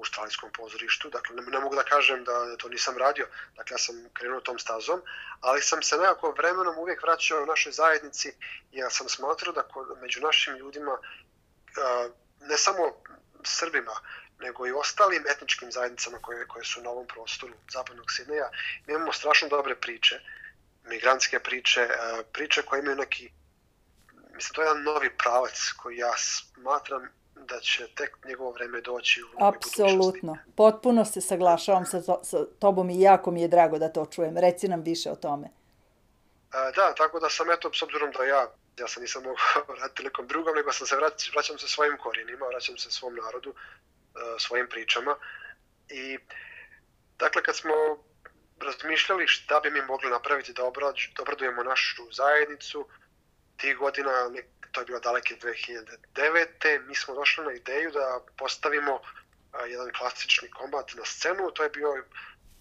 australijskom 0.06 0.50
pozorištu. 0.52 1.10
Dakle, 1.10 1.36
ne, 1.36 1.42
ne 1.42 1.60
mogu 1.60 1.76
da 1.76 1.82
kažem 1.82 2.24
da 2.24 2.56
to 2.56 2.68
nisam 2.68 2.98
radio. 2.98 3.26
Dakle, 3.56 3.74
ja 3.74 3.78
sam 3.78 3.94
krenuo 4.14 4.40
tom 4.40 4.58
stazom, 4.58 5.02
ali 5.40 5.62
sam 5.62 5.82
se 5.82 5.96
nekako 5.96 6.34
vremenom 6.38 6.78
uvijek 6.78 7.02
vraćao 7.02 7.42
u 7.42 7.46
našoj 7.46 7.72
zajednici 7.72 8.28
i 8.72 8.78
ja 8.78 8.90
sam 8.90 9.08
smatrao 9.08 9.52
da 9.52 9.62
kod, 9.62 9.86
među 10.00 10.20
našim 10.20 10.56
ljudima, 10.56 10.98
ne 12.40 12.56
samo 12.56 13.02
Srbima, 13.44 13.94
nego 14.38 14.66
i 14.66 14.72
ostalim 14.72 15.24
etničkim 15.28 15.72
zajednicama 15.72 16.18
koje, 16.18 16.46
koje 16.46 16.64
su 16.64 16.82
na 16.82 16.90
ovom 16.90 17.06
prostoru 17.06 17.54
zapadnog 17.72 18.10
Sidneja, 18.10 18.50
imamo 18.88 19.12
strašno 19.12 19.48
dobre 19.48 19.74
priče, 19.74 20.20
migrantske 20.84 21.38
priče, 21.38 21.88
priče 22.32 22.62
koje 22.62 22.80
imaju 22.80 22.96
neki, 22.96 23.30
mislim, 24.34 24.54
to 24.54 24.62
je 24.62 24.66
jedan 24.66 24.82
novi 24.82 25.10
pravac 25.18 25.72
koji 25.76 25.96
ja 25.96 26.14
smatram 26.16 27.08
da 27.46 27.60
će 27.60 27.88
tek 27.94 28.18
njegovo 28.24 28.50
vreme 28.50 28.80
doći 28.80 29.22
u 29.22 29.26
Apsolutno. 29.44 30.38
Potpuno 30.56 31.04
se 31.04 31.20
saglašavam 31.20 31.86
sa, 31.86 32.02
to, 32.02 32.20
sa 32.24 32.44
tobom 32.58 32.90
i 32.90 33.00
jako 33.00 33.30
mi 33.30 33.42
je 33.42 33.48
drago 33.48 33.78
da 33.78 33.92
to 33.92 34.06
čujem. 34.06 34.36
Reci 34.36 34.68
nam 34.68 34.82
više 34.82 35.10
o 35.10 35.16
tome. 35.16 35.48
A, 36.52 36.70
da, 36.70 36.94
tako 36.94 37.20
da 37.20 37.30
sam 37.30 37.50
eto, 37.50 37.70
s 37.72 37.82
obzirom 37.82 38.10
da 38.12 38.24
ja, 38.24 38.50
ja 38.78 38.88
sam 38.88 39.02
nisam 39.02 39.22
mogao 39.22 39.76
raditi 39.80 40.02
nekom 40.02 40.26
drugom, 40.26 40.54
nego 40.54 40.72
sam 40.72 40.86
se 40.86 40.96
vrać, 40.96 41.32
vraćam 41.32 41.58
se 41.58 41.68
svojim 41.68 41.96
korijenima, 41.96 42.46
vraćam 42.46 42.78
se 42.78 42.90
svom 42.90 43.14
narodu, 43.14 43.54
svojim 44.38 44.68
pričama. 44.68 45.16
I, 45.88 46.18
dakle, 47.18 47.42
kad 47.42 47.56
smo 47.56 47.72
razmišljali 48.60 49.26
šta 49.26 49.60
bi 49.60 49.70
mi 49.70 49.82
mogli 49.82 50.10
napraviti 50.10 50.52
da 50.52 50.64
obradujemo 51.20 51.62
našu 51.62 52.02
zajednicu, 52.12 52.88
tih 53.56 53.76
godina 53.76 54.12
to 54.72 54.80
je 54.80 54.86
bilo 54.86 55.00
daleke 55.00 55.36
2009. 55.36 56.86
Mi 56.86 56.94
smo 56.94 57.14
došli 57.14 57.44
na 57.44 57.52
ideju 57.52 57.90
da 57.90 58.20
postavimo 58.38 59.00
jedan 59.68 59.92
klasični 59.98 60.50
komad 60.50 60.84
na 60.94 61.04
scenu. 61.04 61.50
To 61.50 61.62
je 61.62 61.70
bio 61.70 62.04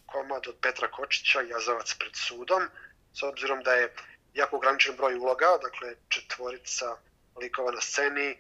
komad 0.05 0.47
od 0.47 0.55
Petra 0.61 0.91
Kočića, 0.91 1.41
Jazavac 1.41 1.93
pred 1.93 2.15
sudom. 2.15 2.69
S 3.13 3.23
obzirom 3.23 3.63
da 3.63 3.73
je 3.73 3.93
jako 4.33 4.55
ograničen 4.55 4.95
broj 4.95 5.15
uloga, 5.15 5.57
dakle 5.61 5.95
četvorica 6.09 6.97
likova 7.41 7.71
na 7.71 7.81
sceni, 7.81 8.37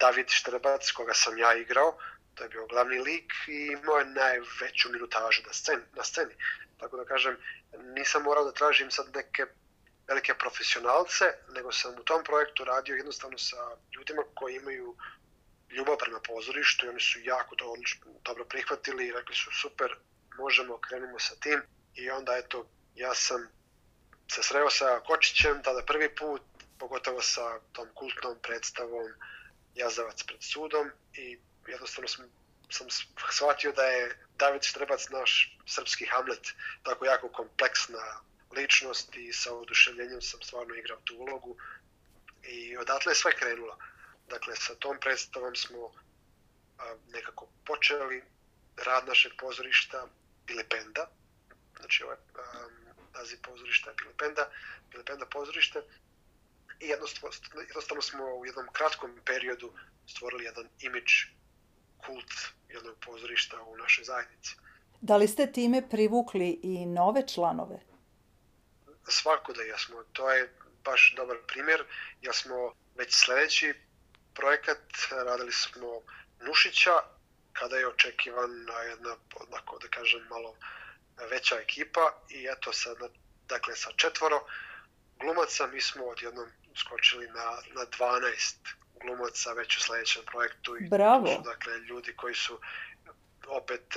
David 0.00 0.28
Štrebac, 0.28 0.90
koga 0.90 1.14
sam 1.14 1.38
ja 1.38 1.54
igrao, 1.54 1.98
to 2.34 2.42
je 2.42 2.48
bio 2.48 2.66
glavni 2.66 2.98
lik 2.98 3.32
i 3.48 3.66
imao 3.66 3.98
je 3.98 4.04
najveću 4.04 4.92
minutažu 4.92 5.42
sceni. 5.52 5.82
Na 5.92 6.04
sceni. 6.04 6.34
Tako 6.80 6.96
da 6.96 7.04
kažem, 7.04 7.36
nisam 7.78 8.22
morao 8.22 8.44
da 8.44 8.52
tražim 8.52 8.90
sad 8.90 9.06
neke 9.14 9.46
velike 10.08 10.34
profesionalce, 10.34 11.24
nego 11.54 11.72
sam 11.72 11.94
u 11.98 12.04
tom 12.04 12.24
projektu 12.24 12.64
radio 12.64 12.96
jednostavno 12.96 13.38
sa 13.38 13.76
ljudima 13.96 14.22
koji 14.34 14.56
imaju 14.56 14.96
ljubav 15.70 15.96
prema 15.96 16.20
pozorištu 16.20 16.86
i 16.86 16.88
oni 16.88 17.00
su 17.00 17.20
jako 17.20 17.56
to 17.56 17.76
dobro 18.24 18.44
prihvatili 18.44 19.06
i 19.06 19.12
rekli 19.12 19.34
su 19.34 19.50
super, 19.62 19.96
možemo, 20.38 20.78
krenimo 20.78 21.18
sa 21.18 21.34
tim. 21.40 21.62
I 21.94 22.10
onda 22.10 22.36
eto, 22.36 22.66
ja 22.94 23.14
sam 23.14 23.48
se 24.32 24.42
sreo 24.42 24.70
sa 24.70 25.00
Kočićem 25.00 25.62
tada 25.62 25.82
prvi 25.86 26.14
put, 26.14 26.42
pogotovo 26.78 27.22
sa 27.22 27.60
tom 27.72 27.88
kultnom 27.94 28.38
predstavom 28.42 29.10
Jazavac 29.74 30.22
pred 30.22 30.42
sudom 30.42 30.90
i 31.12 31.38
jednostavno 31.68 32.08
sam, 32.08 32.24
sam 32.70 32.86
shvatio 33.32 33.72
da 33.72 33.82
je 33.82 34.26
David 34.38 34.62
Štrebac 34.62 35.08
naš 35.08 35.58
srpski 35.66 36.06
Hamlet, 36.06 36.54
tako 36.82 37.06
jako 37.06 37.28
kompleksna 37.28 38.20
ličnost 38.56 39.16
i 39.16 39.32
sa 39.32 39.54
oduševljenjem 39.54 40.22
sam 40.22 40.42
stvarno 40.42 40.74
igrao 40.74 41.00
tu 41.04 41.14
ulogu 41.16 41.56
i 42.42 42.76
odatle 42.76 43.10
je 43.10 43.16
sve 43.16 43.36
krenulo. 43.36 43.78
Dakle, 44.28 44.56
sa 44.56 44.74
tom 44.74 44.96
predstavom 45.00 45.56
smo 45.56 45.90
a, 46.78 46.94
nekako 47.12 47.48
počeli 47.66 48.22
rad 48.76 49.08
našeg 49.08 49.32
pozorišta 49.38 50.08
Pilipenda, 50.46 51.06
znači 51.76 52.04
ovaj 52.04 52.16
naziv 53.14 53.38
pozorišta 53.42 53.90
je 53.90 53.96
Pilipenda, 53.96 54.50
Pilipenda 54.90 55.26
pozorište 55.26 55.82
i 56.80 56.86
jednostavno, 56.86 57.36
jednostavno 57.60 58.02
smo 58.02 58.24
u 58.24 58.46
jednom 58.46 58.66
kratkom 58.72 59.20
periodu 59.24 59.72
stvorili 60.06 60.44
jedan 60.44 60.68
imidž 60.80 61.12
kult 62.06 62.32
jednog 62.68 62.96
pozorišta 63.06 63.62
u 63.62 63.76
našoj 63.76 64.04
zajednici. 64.04 64.56
Da 65.00 65.16
li 65.16 65.28
ste 65.28 65.52
time 65.52 65.88
privukli 65.88 66.60
i 66.62 66.86
nove 66.86 67.28
članove? 67.28 67.93
Svako 69.12 69.52
da 69.52 69.62
jesmo. 69.62 70.02
To 70.12 70.32
je 70.32 70.54
baš 70.84 71.14
dobar 71.16 71.36
primjer, 71.46 71.84
jer 72.20 72.34
smo 72.34 72.74
već 72.94 73.14
sledeći 73.14 73.74
projekat 74.34 74.78
radili 75.10 75.52
smo 75.52 76.02
Nušića, 76.40 76.92
kada 77.52 77.76
je 77.76 77.88
očekivan 77.88 78.50
jedna, 78.88 79.16
onako 79.48 79.78
da 79.78 79.88
kažem, 79.88 80.26
malo 80.30 80.56
veća 81.30 81.56
ekipa 81.60 82.12
i 82.28 82.48
eto 82.52 82.72
sad, 82.72 82.96
dakle, 83.48 83.76
sa 83.76 83.90
četvoro 83.96 84.46
glumaca 85.20 85.66
mi 85.66 85.80
smo 85.80 86.04
odjednom 86.04 86.48
skočili 86.76 87.26
na, 87.26 87.50
na 87.74 87.86
12 87.98 88.54
glumaca 89.00 89.52
već 89.52 89.76
u 89.76 89.80
sledećem 89.80 90.22
projektu. 90.26 90.76
I 90.76 90.88
Bravo! 90.88 91.26
Su, 91.26 91.42
dakle, 91.44 91.78
ljudi 91.78 92.16
koji 92.16 92.34
su 92.34 92.60
opet, 93.46 93.96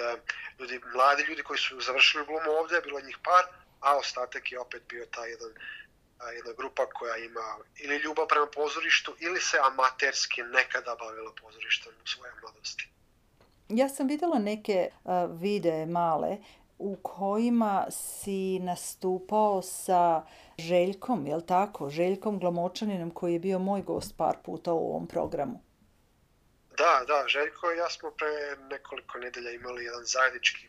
ljudi, 0.60 0.82
mladi 0.94 1.24
ljudi 1.24 1.44
koji 1.44 1.60
su 1.60 1.82
završili 1.82 2.26
glumu 2.26 2.52
ovde, 2.52 2.82
bilo 2.82 3.02
njih 3.02 3.18
par, 3.24 3.46
a 3.80 3.98
ostatak 3.98 4.52
je 4.52 4.60
opet 4.60 4.84
bio 4.90 5.06
ta 5.06 5.26
jedan, 5.26 5.52
jedna 6.36 6.54
grupa 6.58 6.86
koja 6.86 7.18
ima 7.18 7.58
ili 7.76 7.98
ljubav 7.98 8.28
prema 8.28 8.48
pozorištu 8.48 9.16
ili 9.20 9.42
se 9.42 9.58
amaterski 9.64 10.42
nekada 10.42 10.96
bavila 11.00 11.32
pozorištem 11.42 11.94
u 12.04 12.08
svojoj 12.08 12.34
mladosti. 12.42 12.90
Ja 13.70 13.90
sam 13.90 14.08
videla 14.08 14.40
neke 14.40 14.90
uh, 15.04 15.12
videe 15.42 15.86
male 15.86 16.38
u 16.80 16.96
kojima 16.96 17.86
si 17.90 18.60
nastupao 18.60 19.62
sa 19.62 20.26
Željkom, 20.58 21.28
je 21.28 21.36
li 21.36 21.46
tako? 21.46 21.90
Željkom 21.90 22.40
Glamočaninom 22.40 23.12
koji 23.12 23.34
je 23.34 23.40
bio 23.40 23.60
moj 23.60 23.82
gost 23.82 24.18
par 24.18 24.38
puta 24.46 24.74
u 24.74 24.90
ovom 24.90 25.08
programu. 25.08 25.64
Da, 26.78 27.04
da, 27.08 27.28
Željko 27.28 27.72
i 27.72 27.78
ja 27.78 27.90
smo 27.90 28.12
pre 28.12 28.28
nekoliko 28.70 29.18
nedelja 29.18 29.52
imali 29.52 29.86
jedan 29.86 30.06
zajednički 30.06 30.68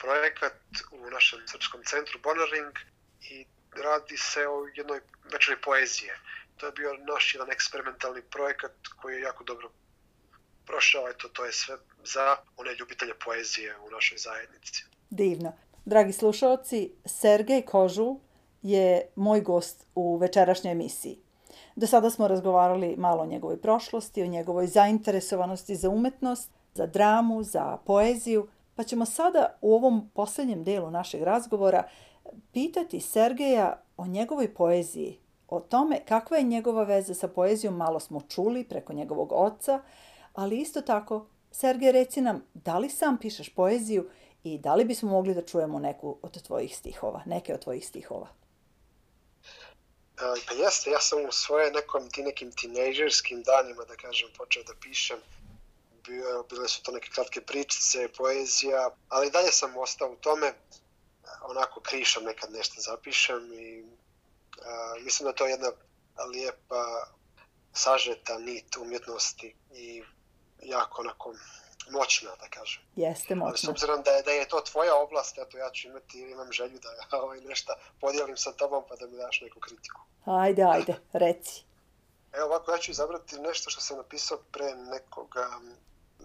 projekat 0.00 0.56
u 0.92 1.10
našem 1.10 1.40
srpskom 1.46 1.80
centru 1.84 2.18
Bonaring 2.22 2.74
i 3.30 3.46
radi 3.86 4.16
se 4.16 4.40
o 4.48 4.66
jednoj 4.74 5.00
večeri 5.32 5.60
poezije. 5.64 6.14
To 6.56 6.66
je 6.66 6.72
bio 6.72 6.90
naš 7.12 7.34
jedan 7.34 7.50
eksperimentalni 7.50 8.22
projekat 8.22 8.72
koji 9.00 9.14
je 9.14 9.20
jako 9.20 9.44
dobro 9.44 9.70
prošao. 10.66 11.08
Eto, 11.08 11.28
to 11.28 11.44
je 11.44 11.52
sve 11.52 11.76
za 12.04 12.36
one 12.56 12.74
ljubitelje 12.74 13.14
poezije 13.24 13.76
u 13.78 13.90
našoj 13.90 14.18
zajednici. 14.18 14.84
Divno. 15.10 15.52
Dragi 15.84 16.12
slušalci, 16.12 16.92
Sergej 17.06 17.62
Kožul 17.62 18.16
je 18.62 19.06
moj 19.16 19.40
gost 19.40 19.86
u 19.94 20.16
večerašnjoj 20.16 20.72
emisiji. 20.72 21.18
Do 21.76 21.86
sada 21.86 22.10
smo 22.10 22.28
razgovarali 22.28 22.96
malo 22.96 23.22
o 23.22 23.26
njegovoj 23.26 23.60
prošlosti, 23.60 24.22
o 24.22 24.26
njegovoj 24.26 24.66
zainteresovanosti 24.66 25.76
za 25.76 25.88
umetnost, 25.88 26.50
za 26.74 26.86
dramu, 26.86 27.42
za 27.42 27.78
poeziju, 27.86 28.48
pa 28.80 28.84
ćemo 28.84 29.06
sada 29.06 29.58
u 29.60 29.74
ovom 29.74 30.10
posljednjem 30.14 30.64
delu 30.64 30.90
našeg 30.90 31.22
razgovora 31.22 31.88
pitati 32.52 33.00
Sergeja 33.00 33.82
o 33.96 34.06
njegovoj 34.06 34.54
poeziji, 34.54 35.18
o 35.48 35.60
tome 35.60 36.04
kakva 36.08 36.36
je 36.36 36.42
njegova 36.42 36.84
veza 36.84 37.14
sa 37.14 37.28
poezijom, 37.28 37.76
malo 37.76 38.00
smo 38.00 38.20
čuli 38.20 38.64
preko 38.64 38.92
njegovog 38.92 39.32
oca, 39.32 39.82
ali 40.34 40.58
isto 40.58 40.80
tako, 40.80 41.26
Sergej, 41.50 41.92
reci 41.92 42.20
nam, 42.20 42.44
da 42.54 42.78
li 42.78 42.90
sam 42.90 43.18
pišeš 43.18 43.48
poeziju 43.48 44.08
i 44.44 44.58
da 44.58 44.74
li 44.74 44.84
bismo 44.84 45.10
mogli 45.10 45.34
da 45.34 45.46
čujemo 45.46 45.78
neku 45.78 46.18
od 46.22 46.42
tvojih 46.42 46.76
stihova, 46.76 47.22
neke 47.26 47.54
od 47.54 47.60
tvojih 47.60 47.86
stihova? 47.86 48.28
Pa 50.16 50.54
jeste, 50.54 50.90
ja 50.90 51.00
sam 51.00 51.18
u 51.28 51.32
svoje 51.32 51.72
nekom 51.72 52.10
ti 52.10 52.22
nekim 52.22 52.52
tinejdžerskim 52.52 53.42
danima, 53.42 53.84
da 53.84 53.96
kažem, 53.96 54.28
počeo 54.38 54.62
da 54.62 54.72
pišem. 54.82 55.18
Bio, 56.06 56.42
bile 56.42 56.68
su 56.68 56.82
to 56.82 56.92
neke 56.92 57.10
kratke 57.10 57.40
pričice, 57.40 58.08
poezija, 58.16 58.90
ali 59.08 59.30
dalje 59.30 59.52
sam 59.52 59.76
ostao 59.76 60.10
u 60.10 60.16
tome. 60.16 60.52
Onako 61.42 61.80
krišom 61.80 62.24
nekad 62.24 62.52
nešto 62.52 62.80
zapišem 62.80 63.52
i 63.52 63.84
a, 64.64 64.94
mislim 65.04 65.26
da 65.26 65.32
to 65.32 65.46
je 65.46 65.50
jedna 65.50 65.70
lijepa 66.32 67.06
sažeta 67.72 68.38
nit 68.38 68.76
umjetnosti 68.76 69.54
i 69.74 70.02
jako 70.62 71.02
onako 71.02 71.34
moćna, 71.90 72.30
da 72.40 72.48
kažem. 72.48 72.82
Jeste 72.96 73.34
moćna. 73.34 73.48
Ali 73.48 73.58
s 73.58 73.68
obzirom 73.68 74.02
da 74.02 74.10
je, 74.10 74.22
da 74.22 74.30
je 74.30 74.48
to 74.48 74.60
tvoja 74.60 74.96
oblast, 74.96 75.38
eto 75.38 75.58
ja 75.58 75.70
ću 75.70 75.88
imati, 75.88 76.20
imam 76.20 76.52
želju 76.52 76.78
da 76.78 76.92
ja 76.92 77.06
ovaj, 77.24 77.40
nešto 77.40 77.74
podijelim 78.00 78.36
sa 78.36 78.52
tobom 78.52 78.84
pa 78.88 78.96
da 78.96 79.06
mi 79.06 79.16
daš 79.16 79.40
neku 79.40 79.60
kritiku. 79.60 80.00
Ajde, 80.24 80.62
ajde, 80.62 80.96
reci. 81.12 81.64
Evo 82.32 82.46
ovako, 82.46 82.72
ja 82.72 82.78
ću 82.78 82.90
izabrati 82.90 83.38
nešto 83.38 83.70
što 83.70 83.80
sam 83.80 83.96
napisao 83.96 84.38
pre 84.52 84.74
nekog, 84.74 85.36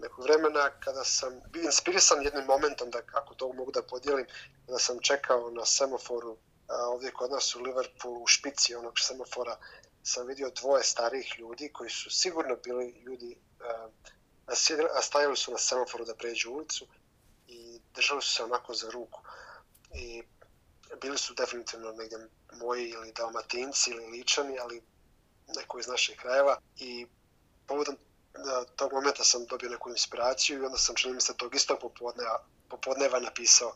nekog 0.02 0.24
vremena 0.24 0.70
kada 0.80 1.04
sam 1.04 1.40
bio 1.50 1.62
inspirisan 1.62 2.22
jednim 2.22 2.44
momentom, 2.44 2.90
da 2.90 3.02
kako 3.02 3.34
to 3.34 3.52
mogu 3.52 3.72
da 3.72 3.82
podijelim, 3.82 4.26
kada 4.66 4.78
sam 4.78 4.98
čekao 5.00 5.50
na 5.50 5.64
semaforu 5.64 6.36
a, 6.68 6.88
ovdje 6.88 7.10
kod 7.10 7.30
nas 7.30 7.54
u 7.54 7.62
Liverpoolu 7.62 8.22
u 8.22 8.26
špici 8.26 8.74
onog 8.74 8.94
semafora 8.98 9.56
sam 10.02 10.26
vidio 10.26 10.50
dvoje 10.50 10.84
starih 10.84 11.34
ljudi 11.38 11.72
koji 11.72 11.90
su 11.90 12.10
sigurno 12.10 12.56
bili 12.64 12.90
ljudi 12.90 13.36
a, 13.60 13.88
a 14.96 15.02
stajali 15.02 15.36
su 15.36 15.52
na 15.52 15.58
semaforu 15.58 16.04
da 16.04 16.14
pređu 16.14 16.50
ulicu 16.50 16.86
i 17.48 17.80
držali 17.94 18.22
su 18.22 18.34
se 18.34 18.44
onako 18.44 18.74
za 18.74 18.90
ruku. 18.90 19.20
I 19.94 20.22
bili 21.00 21.18
su 21.18 21.34
definitivno 21.34 21.92
negdje 21.92 22.18
moji 22.52 22.88
ili 22.88 23.12
dalmatinci 23.12 23.90
ili 23.90 24.06
ličani, 24.06 24.58
ali 24.58 24.82
neko 25.56 25.78
iz 25.78 25.86
naših 25.86 26.16
krajeva. 26.16 26.60
I 26.76 27.06
povodom 27.66 27.96
tog 28.76 28.92
momenta 28.92 29.24
sam 29.24 29.46
dobio 29.46 29.70
neku 29.70 29.90
inspiraciju 29.90 30.62
i 30.62 30.66
onda 30.66 30.78
sam 30.78 30.94
čini 30.94 31.14
mi 31.14 31.20
se 31.20 31.36
tog 31.36 31.54
istog 31.54 31.78
popodneva, 31.80 32.44
popodneva 32.68 33.20
napisao 33.20 33.72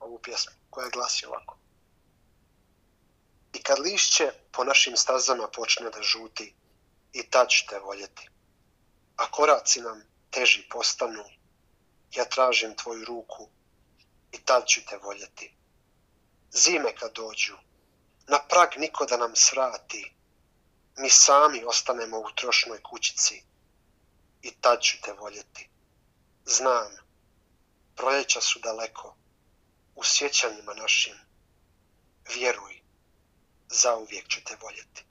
ovu 0.00 0.18
pjesmu 0.18 0.52
koja 0.70 0.88
glasi 0.88 1.26
ovako. 1.26 1.56
I 3.52 3.62
kad 3.62 3.78
lišće 3.78 4.32
po 4.52 4.64
našim 4.64 4.96
stazama 4.96 5.48
počne 5.48 5.90
da 5.90 6.02
žuti, 6.02 6.54
i 7.12 7.30
tad 7.30 7.48
te 7.68 7.78
voljeti. 7.78 8.28
A 9.16 9.30
koraci 9.30 9.80
nam 9.80 10.02
teži 10.30 10.68
postanu, 10.70 11.24
ja 12.12 12.24
tražim 12.24 12.76
tvoju 12.76 13.04
ruku 13.04 13.48
i 14.32 14.38
tad 14.44 14.66
ću 14.66 14.80
te 14.88 14.96
voljeti. 14.96 15.54
Zime 16.50 16.94
kad 16.96 17.12
dođu, 17.12 17.56
na 18.26 18.38
prag 18.48 18.68
niko 18.76 19.06
da 19.06 19.16
nam 19.16 19.36
svrati, 19.36 20.14
mi 20.96 21.10
sami 21.10 21.64
ostanemo 21.64 22.18
u 22.18 22.32
trošnoj 22.36 22.82
kućici 22.82 23.42
i 24.42 24.50
tad 24.60 24.80
ću 24.80 24.96
te 25.04 25.12
voljeti. 25.12 25.68
Znam, 26.44 26.92
proljeća 27.96 28.40
su 28.40 28.58
daleko, 28.58 29.16
u 29.94 30.04
sjećanjima 30.04 30.74
našim, 30.74 31.14
vjeruj, 32.34 32.80
zauvijek 33.68 34.28
ću 34.28 34.44
te 34.44 34.56
voljeti. 34.62 35.04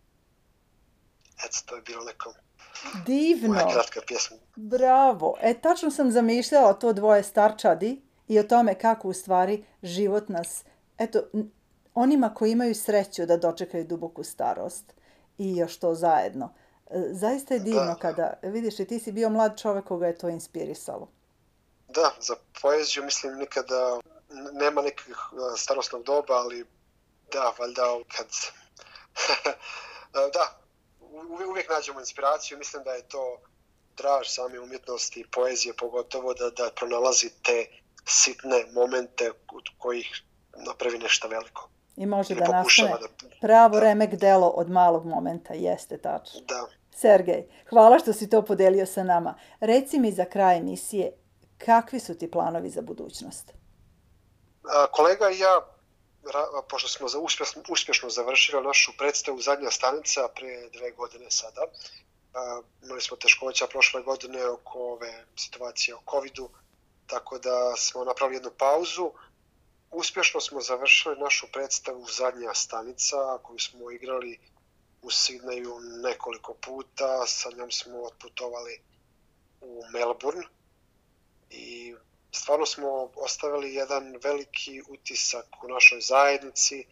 Eto, 1.46 1.58
to 1.65 1.76
je 1.76 1.82
bilo 1.82 2.04
neko 2.04 2.34
Divno. 3.06 3.54
Moja 3.54 3.74
kratka 3.74 4.02
pjesma. 4.08 4.38
Bravo. 4.56 5.38
E, 5.41 5.62
tačno 5.62 5.91
sam 5.91 6.12
zamišljala 6.12 6.74
to 6.74 6.94
dvoje 6.94 7.24
starčadi 7.24 8.02
i 8.28 8.39
o 8.39 8.44
tome 8.44 8.80
kako 8.80 9.08
u 9.08 9.13
stvari 9.13 9.65
život 9.84 10.30
nas, 10.30 10.63
eto, 10.98 11.20
onima 11.94 12.34
koji 12.34 12.52
imaju 12.52 12.76
sreću 12.76 13.26
da 13.26 13.38
dočekaju 13.38 13.88
duboku 13.88 14.24
starost 14.24 14.94
i 15.38 15.58
još 15.58 15.80
to 15.80 15.96
zajedno. 15.96 16.54
Zaista 17.12 17.54
je 17.54 17.60
divno 17.60 17.86
da, 17.86 17.95
kada, 17.95 18.34
vidiš, 18.43 18.80
i 18.80 18.86
ti 18.86 18.99
si 18.99 19.12
bio 19.12 19.30
mlad 19.30 19.62
čovek 19.62 19.86
koga 19.86 20.08
je 20.08 20.17
to 20.17 20.30
inspirisalo. 20.30 21.08
Da, 21.88 22.12
za 22.19 22.36
poeziju 22.62 23.04
mislim 23.04 23.34
nikada 23.36 23.99
nema 24.54 24.82
nekih 24.82 25.15
starostnog 25.58 26.04
doba, 26.04 26.34
ali 26.34 26.65
da, 27.32 27.54
valjda 27.60 27.84
kad... 28.15 28.27
da, 30.34 30.58
uvijek 31.49 31.69
nađemo 31.69 31.99
inspiraciju, 31.99 32.58
mislim 32.58 32.84
da 32.84 32.91
je 32.91 33.08
to 33.08 33.39
draž 33.97 34.27
same 34.27 34.60
umjetnosti 34.60 35.19
i 35.19 35.27
poezije 35.32 35.73
pogotovo 35.73 36.34
da, 36.34 36.49
da 36.49 36.71
pronalazi 36.75 37.30
te 37.43 37.65
sitne 38.06 38.65
momente 38.73 39.30
od 39.30 39.63
kojih 39.77 40.21
napravi 40.65 40.97
nešto 40.97 41.27
veliko. 41.27 41.69
I 41.95 42.06
može 42.06 42.36
da 42.36 42.47
nastane 42.47 42.89
da, 42.89 43.08
pravo 43.41 43.75
da. 43.75 43.80
remek 43.80 44.15
delo 44.15 44.47
od 44.47 44.69
malog 44.69 45.06
momenta, 45.06 45.54
jeste 45.54 45.97
tačno. 45.97 46.41
Da. 46.41 46.67
Sergej, 47.02 47.48
hvala 47.70 48.00
što 48.00 48.14
si 48.14 48.30
to 48.30 48.42
podelio 48.46 48.86
sa 48.86 49.04
nama. 49.04 49.34
Reci 49.60 50.00
mi 50.00 50.12
za 50.12 50.26
kraj 50.26 50.58
emisije, 50.58 51.12
kakvi 51.58 52.00
su 52.00 52.18
ti 52.18 52.32
planovi 52.32 52.70
za 52.70 52.82
budućnost? 52.82 53.52
A, 54.64 54.88
kolega 54.92 55.30
i 55.30 55.40
ja 55.40 55.62
pošto 56.70 56.88
smo 56.88 57.08
za 57.08 57.20
uspješno, 57.20 57.62
uspješno 57.70 58.10
završili 58.10 58.64
našu 58.64 58.92
predstavu 58.98 59.42
zadnja 59.42 59.72
stanica 59.72 60.28
pre 60.36 60.70
dve 60.70 60.92
godine 60.92 61.26
sada. 61.30 61.62
A, 62.34 62.62
imali 62.84 63.02
smo 63.02 63.18
teškoća 63.18 63.68
prošle 63.68 64.02
godine 64.02 64.48
oko 64.48 64.80
ove 64.80 65.26
situacije 65.36 65.96
o 65.96 66.02
COVID-u, 66.12 66.50
tako 67.08 67.40
da 67.40 67.76
smo 67.78 68.04
napravili 68.04 68.36
jednu 68.36 68.52
pauzu. 68.58 69.12
Uspješno 69.92 70.42
smo 70.42 70.62
završili 70.62 71.16
našu 71.20 71.48
predstavu 71.54 72.06
zadnja 72.18 72.54
stanica 72.54 73.18
koju 73.44 73.60
smo 73.60 73.92
igrali 73.92 74.40
u 75.02 75.12
Sidneju 75.12 75.80
nekoliko 75.80 76.54
puta. 76.54 77.28
Sa 77.28 77.50
njom 77.58 77.72
smo 77.72 78.04
otputovali 78.04 78.82
u 79.62 79.84
Melbourne 79.94 80.44
i 81.50 81.96
stvarno 82.32 82.66
smo 82.66 83.12
ostavili 83.16 83.74
jedan 83.74 84.18
veliki 84.24 84.82
utisak 84.90 85.46
u 85.64 85.68
našoj 85.68 86.02
zajednici. 86.02 86.86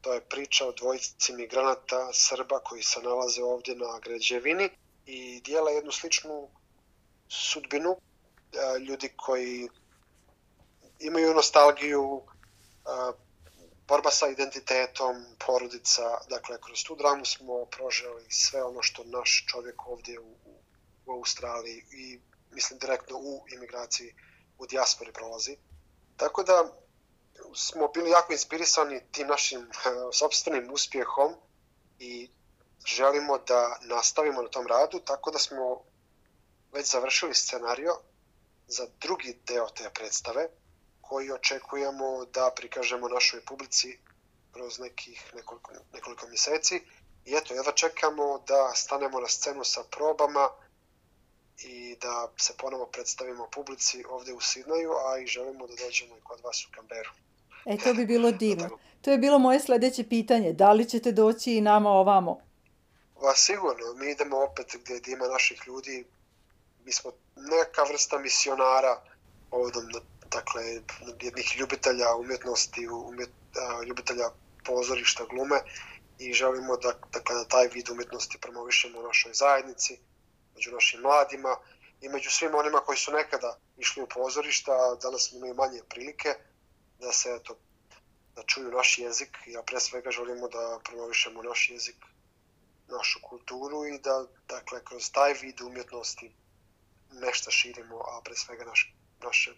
To 0.00 0.12
je 0.12 0.20
priča 0.20 0.66
o 0.66 0.72
dvojici 0.72 1.32
migranata 1.32 2.12
Srba 2.12 2.58
koji 2.58 2.82
se 2.82 3.00
nalaze 3.02 3.42
ovdje 3.42 3.74
na 3.76 3.98
građevini 4.04 4.70
i 5.06 5.40
dijela 5.40 5.70
jednu 5.70 5.92
sličnu 5.92 6.48
sudbinu. 7.28 7.96
E, 7.96 8.78
ljudi 8.78 9.08
koji 9.16 9.68
imaju 11.00 11.34
nostalgiju, 11.34 12.22
e, 12.22 13.25
borba 13.88 14.10
sa 14.10 14.28
identitetom, 14.28 15.24
porodica. 15.46 16.18
Dakle, 16.28 16.58
kroz 16.60 16.84
tu 16.84 16.96
dramu 16.96 17.24
smo 17.24 17.64
proželi 17.64 18.26
sve 18.30 18.62
ono 18.62 18.82
što 18.82 19.04
naš 19.04 19.46
čovjek 19.48 19.86
ovdje 19.86 20.20
u, 20.20 20.34
u 21.06 21.12
Australiji 21.12 21.84
i 21.92 22.20
mislim 22.50 22.78
direktno 22.78 23.18
u 23.18 23.44
imigraciji 23.54 24.14
u 24.58 24.66
dijaspori 24.66 25.12
prolazi. 25.12 25.56
Tako 26.16 26.42
da 26.42 26.72
smo 27.54 27.88
bili 27.88 28.10
jako 28.10 28.32
inspirisani 28.32 29.00
tim 29.12 29.28
našim 29.28 29.60
uh, 29.68 29.68
sobstvenim 30.12 30.70
uspjehom 30.72 31.34
i 31.98 32.30
želimo 32.86 33.38
da 33.38 33.78
nastavimo 33.82 34.42
na 34.42 34.48
tom 34.48 34.66
radu, 34.66 34.98
tako 34.98 35.30
da 35.30 35.38
smo 35.38 35.82
već 36.72 36.90
završili 36.90 37.34
scenario 37.34 37.92
za 38.66 38.86
drugi 39.00 39.38
deo 39.46 39.68
te 39.68 39.90
predstave 39.94 40.48
koji 41.08 41.32
očekujemo 41.32 42.24
da 42.24 42.50
prikažemo 42.56 43.08
našoj 43.08 43.40
publici 43.40 43.98
kroz 44.52 44.78
nekih 44.78 45.32
nekoliko, 45.34 45.72
nekoliko 45.92 46.28
mjeseci. 46.28 46.80
I 47.24 47.34
eto, 47.34 47.54
jedva 47.54 47.72
čekamo 47.72 48.38
da 48.48 48.72
stanemo 48.74 49.20
na 49.20 49.28
scenu 49.28 49.64
sa 49.64 49.82
probama, 49.90 50.48
i 51.58 51.96
da 52.00 52.28
se 52.36 52.52
ponovo 52.58 52.86
predstavimo 52.86 53.48
publici 53.52 54.04
ovdje 54.10 54.34
u 54.34 54.40
Sidneju, 54.40 54.92
a 54.92 55.18
i 55.18 55.26
želimo 55.26 55.66
da 55.66 55.74
dođemo 55.84 56.16
i 56.16 56.20
kod 56.20 56.40
vas 56.44 56.66
u 56.66 56.74
Kamberu. 56.74 57.10
E, 57.64 57.76
to 57.78 57.94
bi 57.94 58.06
bilo 58.06 58.30
divno. 58.44 58.78
To 59.00 59.10
je 59.10 59.18
bilo 59.18 59.38
moje 59.38 59.60
sljedeće 59.60 60.08
pitanje. 60.08 60.52
Da 60.52 60.72
li 60.72 60.88
ćete 60.88 61.12
doći 61.12 61.56
i 61.56 61.60
nama 61.60 61.90
ovamo? 61.90 62.40
Va, 63.22 63.34
sigurno. 63.34 63.94
Mi 63.94 64.10
idemo 64.10 64.36
opet 64.36 64.76
gdje, 64.82 64.98
gdje 65.00 65.12
ima 65.12 65.26
naših 65.26 65.62
ljudi. 65.66 66.04
Mi 66.84 66.92
smo 66.92 67.12
neka 67.36 67.82
vrsta 67.82 68.18
misionara 68.18 69.02
povodom 69.50 69.88
dakle, 70.30 70.62
jednih 71.20 71.56
ljubitelja 71.58 72.14
umjetnosti, 72.14 72.88
umjet, 72.88 73.30
ljubitelja 73.86 74.30
pozorišta, 74.64 75.24
glume 75.24 75.60
i 76.18 76.32
želimo 76.32 76.76
da, 76.76 76.92
da 77.12 77.20
kada 77.20 77.44
taj 77.44 77.68
vid 77.68 77.90
umetnosti 77.90 78.38
promovišemo 78.40 79.00
u 79.00 79.02
našoj 79.02 79.32
zajednici, 79.34 79.98
među 80.54 80.70
našim 80.72 81.00
mladima 81.00 81.56
i 82.00 82.08
među 82.08 82.30
svim 82.30 82.54
onima 82.54 82.80
koji 82.80 82.98
su 82.98 83.12
nekada 83.12 83.58
išli 83.76 84.02
u 84.02 84.06
pozorišta, 84.06 84.72
a 84.72 84.94
danas 85.02 85.32
imaju 85.32 85.54
manje 85.54 85.80
prilike 85.88 86.34
da 87.00 87.12
se 87.12 87.34
eto, 87.40 87.56
da 88.36 88.42
čuju 88.42 88.70
naš 88.70 88.98
jezik. 88.98 89.38
Ja 89.46 89.62
pre 89.62 89.80
svega 89.80 90.10
želimo 90.10 90.48
da 90.48 90.80
promovišemo 90.84 91.42
naš 91.42 91.70
jezik, 91.70 91.96
našu 92.88 93.20
kulturu 93.22 93.86
i 93.86 93.98
da 93.98 94.26
dakle, 94.48 94.84
kroz 94.84 95.10
taj 95.12 95.32
vid 95.32 95.60
umjetnosti 95.60 96.32
nešto 97.12 97.50
širimo, 97.50 97.96
a 97.96 98.20
pre 98.24 98.34
svega 98.34 98.64
naš, 98.64 98.94
naše, 99.22 99.54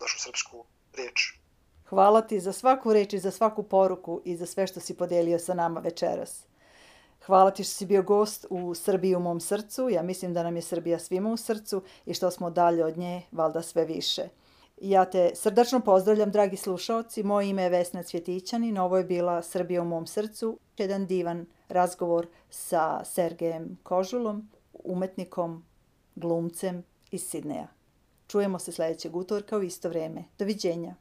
našu 0.00 0.20
srpsku 0.20 0.64
riječ. 0.96 1.38
Hvala 1.88 2.20
ti 2.20 2.40
za 2.40 2.52
svaku 2.52 2.92
reč 2.92 3.12
i 3.12 3.18
za 3.18 3.30
svaku 3.30 3.62
poruku 3.62 4.20
i 4.24 4.36
za 4.36 4.46
sve 4.46 4.66
što 4.66 4.80
si 4.80 4.96
podelio 4.96 5.38
sa 5.38 5.54
nama 5.54 5.80
večeras. 5.80 6.44
Hvala 7.26 7.50
ti 7.50 7.64
što 7.64 7.74
si 7.74 7.86
bio 7.86 8.02
gost 8.02 8.46
u 8.50 8.74
Srbiji 8.74 9.14
u 9.14 9.20
mom 9.20 9.40
srcu. 9.40 9.88
Ja 9.88 10.02
mislim 10.02 10.34
da 10.34 10.42
nam 10.42 10.56
je 10.56 10.62
Srbija 10.62 10.98
svima 10.98 11.32
u 11.32 11.36
srcu 11.36 11.82
i 12.06 12.14
što 12.14 12.30
smo 12.30 12.50
dalje 12.50 12.84
od 12.84 12.98
nje, 12.98 13.22
valda 13.32 13.62
sve 13.62 13.84
više. 13.84 14.28
Ja 14.80 15.04
te 15.04 15.30
srdačno 15.34 15.80
pozdravljam, 15.80 16.30
dragi 16.30 16.56
slušalci. 16.56 17.22
Moje 17.22 17.48
ime 17.48 17.62
je 17.62 17.68
Vesna 17.68 18.02
Cvjetićanin. 18.02 18.78
Ovo 18.78 18.96
je 18.96 19.04
bila 19.04 19.42
Srbija 19.42 19.82
u 19.82 19.84
mom 19.84 20.06
srcu. 20.06 20.58
Jedan 20.76 21.06
divan 21.06 21.46
razgovor 21.68 22.26
sa 22.50 23.04
Sergejem 23.04 23.78
Kožulom, 23.82 24.50
umetnikom, 24.72 25.64
glumcem 26.14 26.84
iz 27.10 27.28
Sidneja. 27.28 27.77
Čujemo 28.28 28.58
se 28.58 28.72
sledećeg 28.72 29.16
utorka 29.16 29.58
u 29.58 29.62
isto 29.62 29.88
vreme. 29.88 30.24
Doviđenja. 30.38 30.94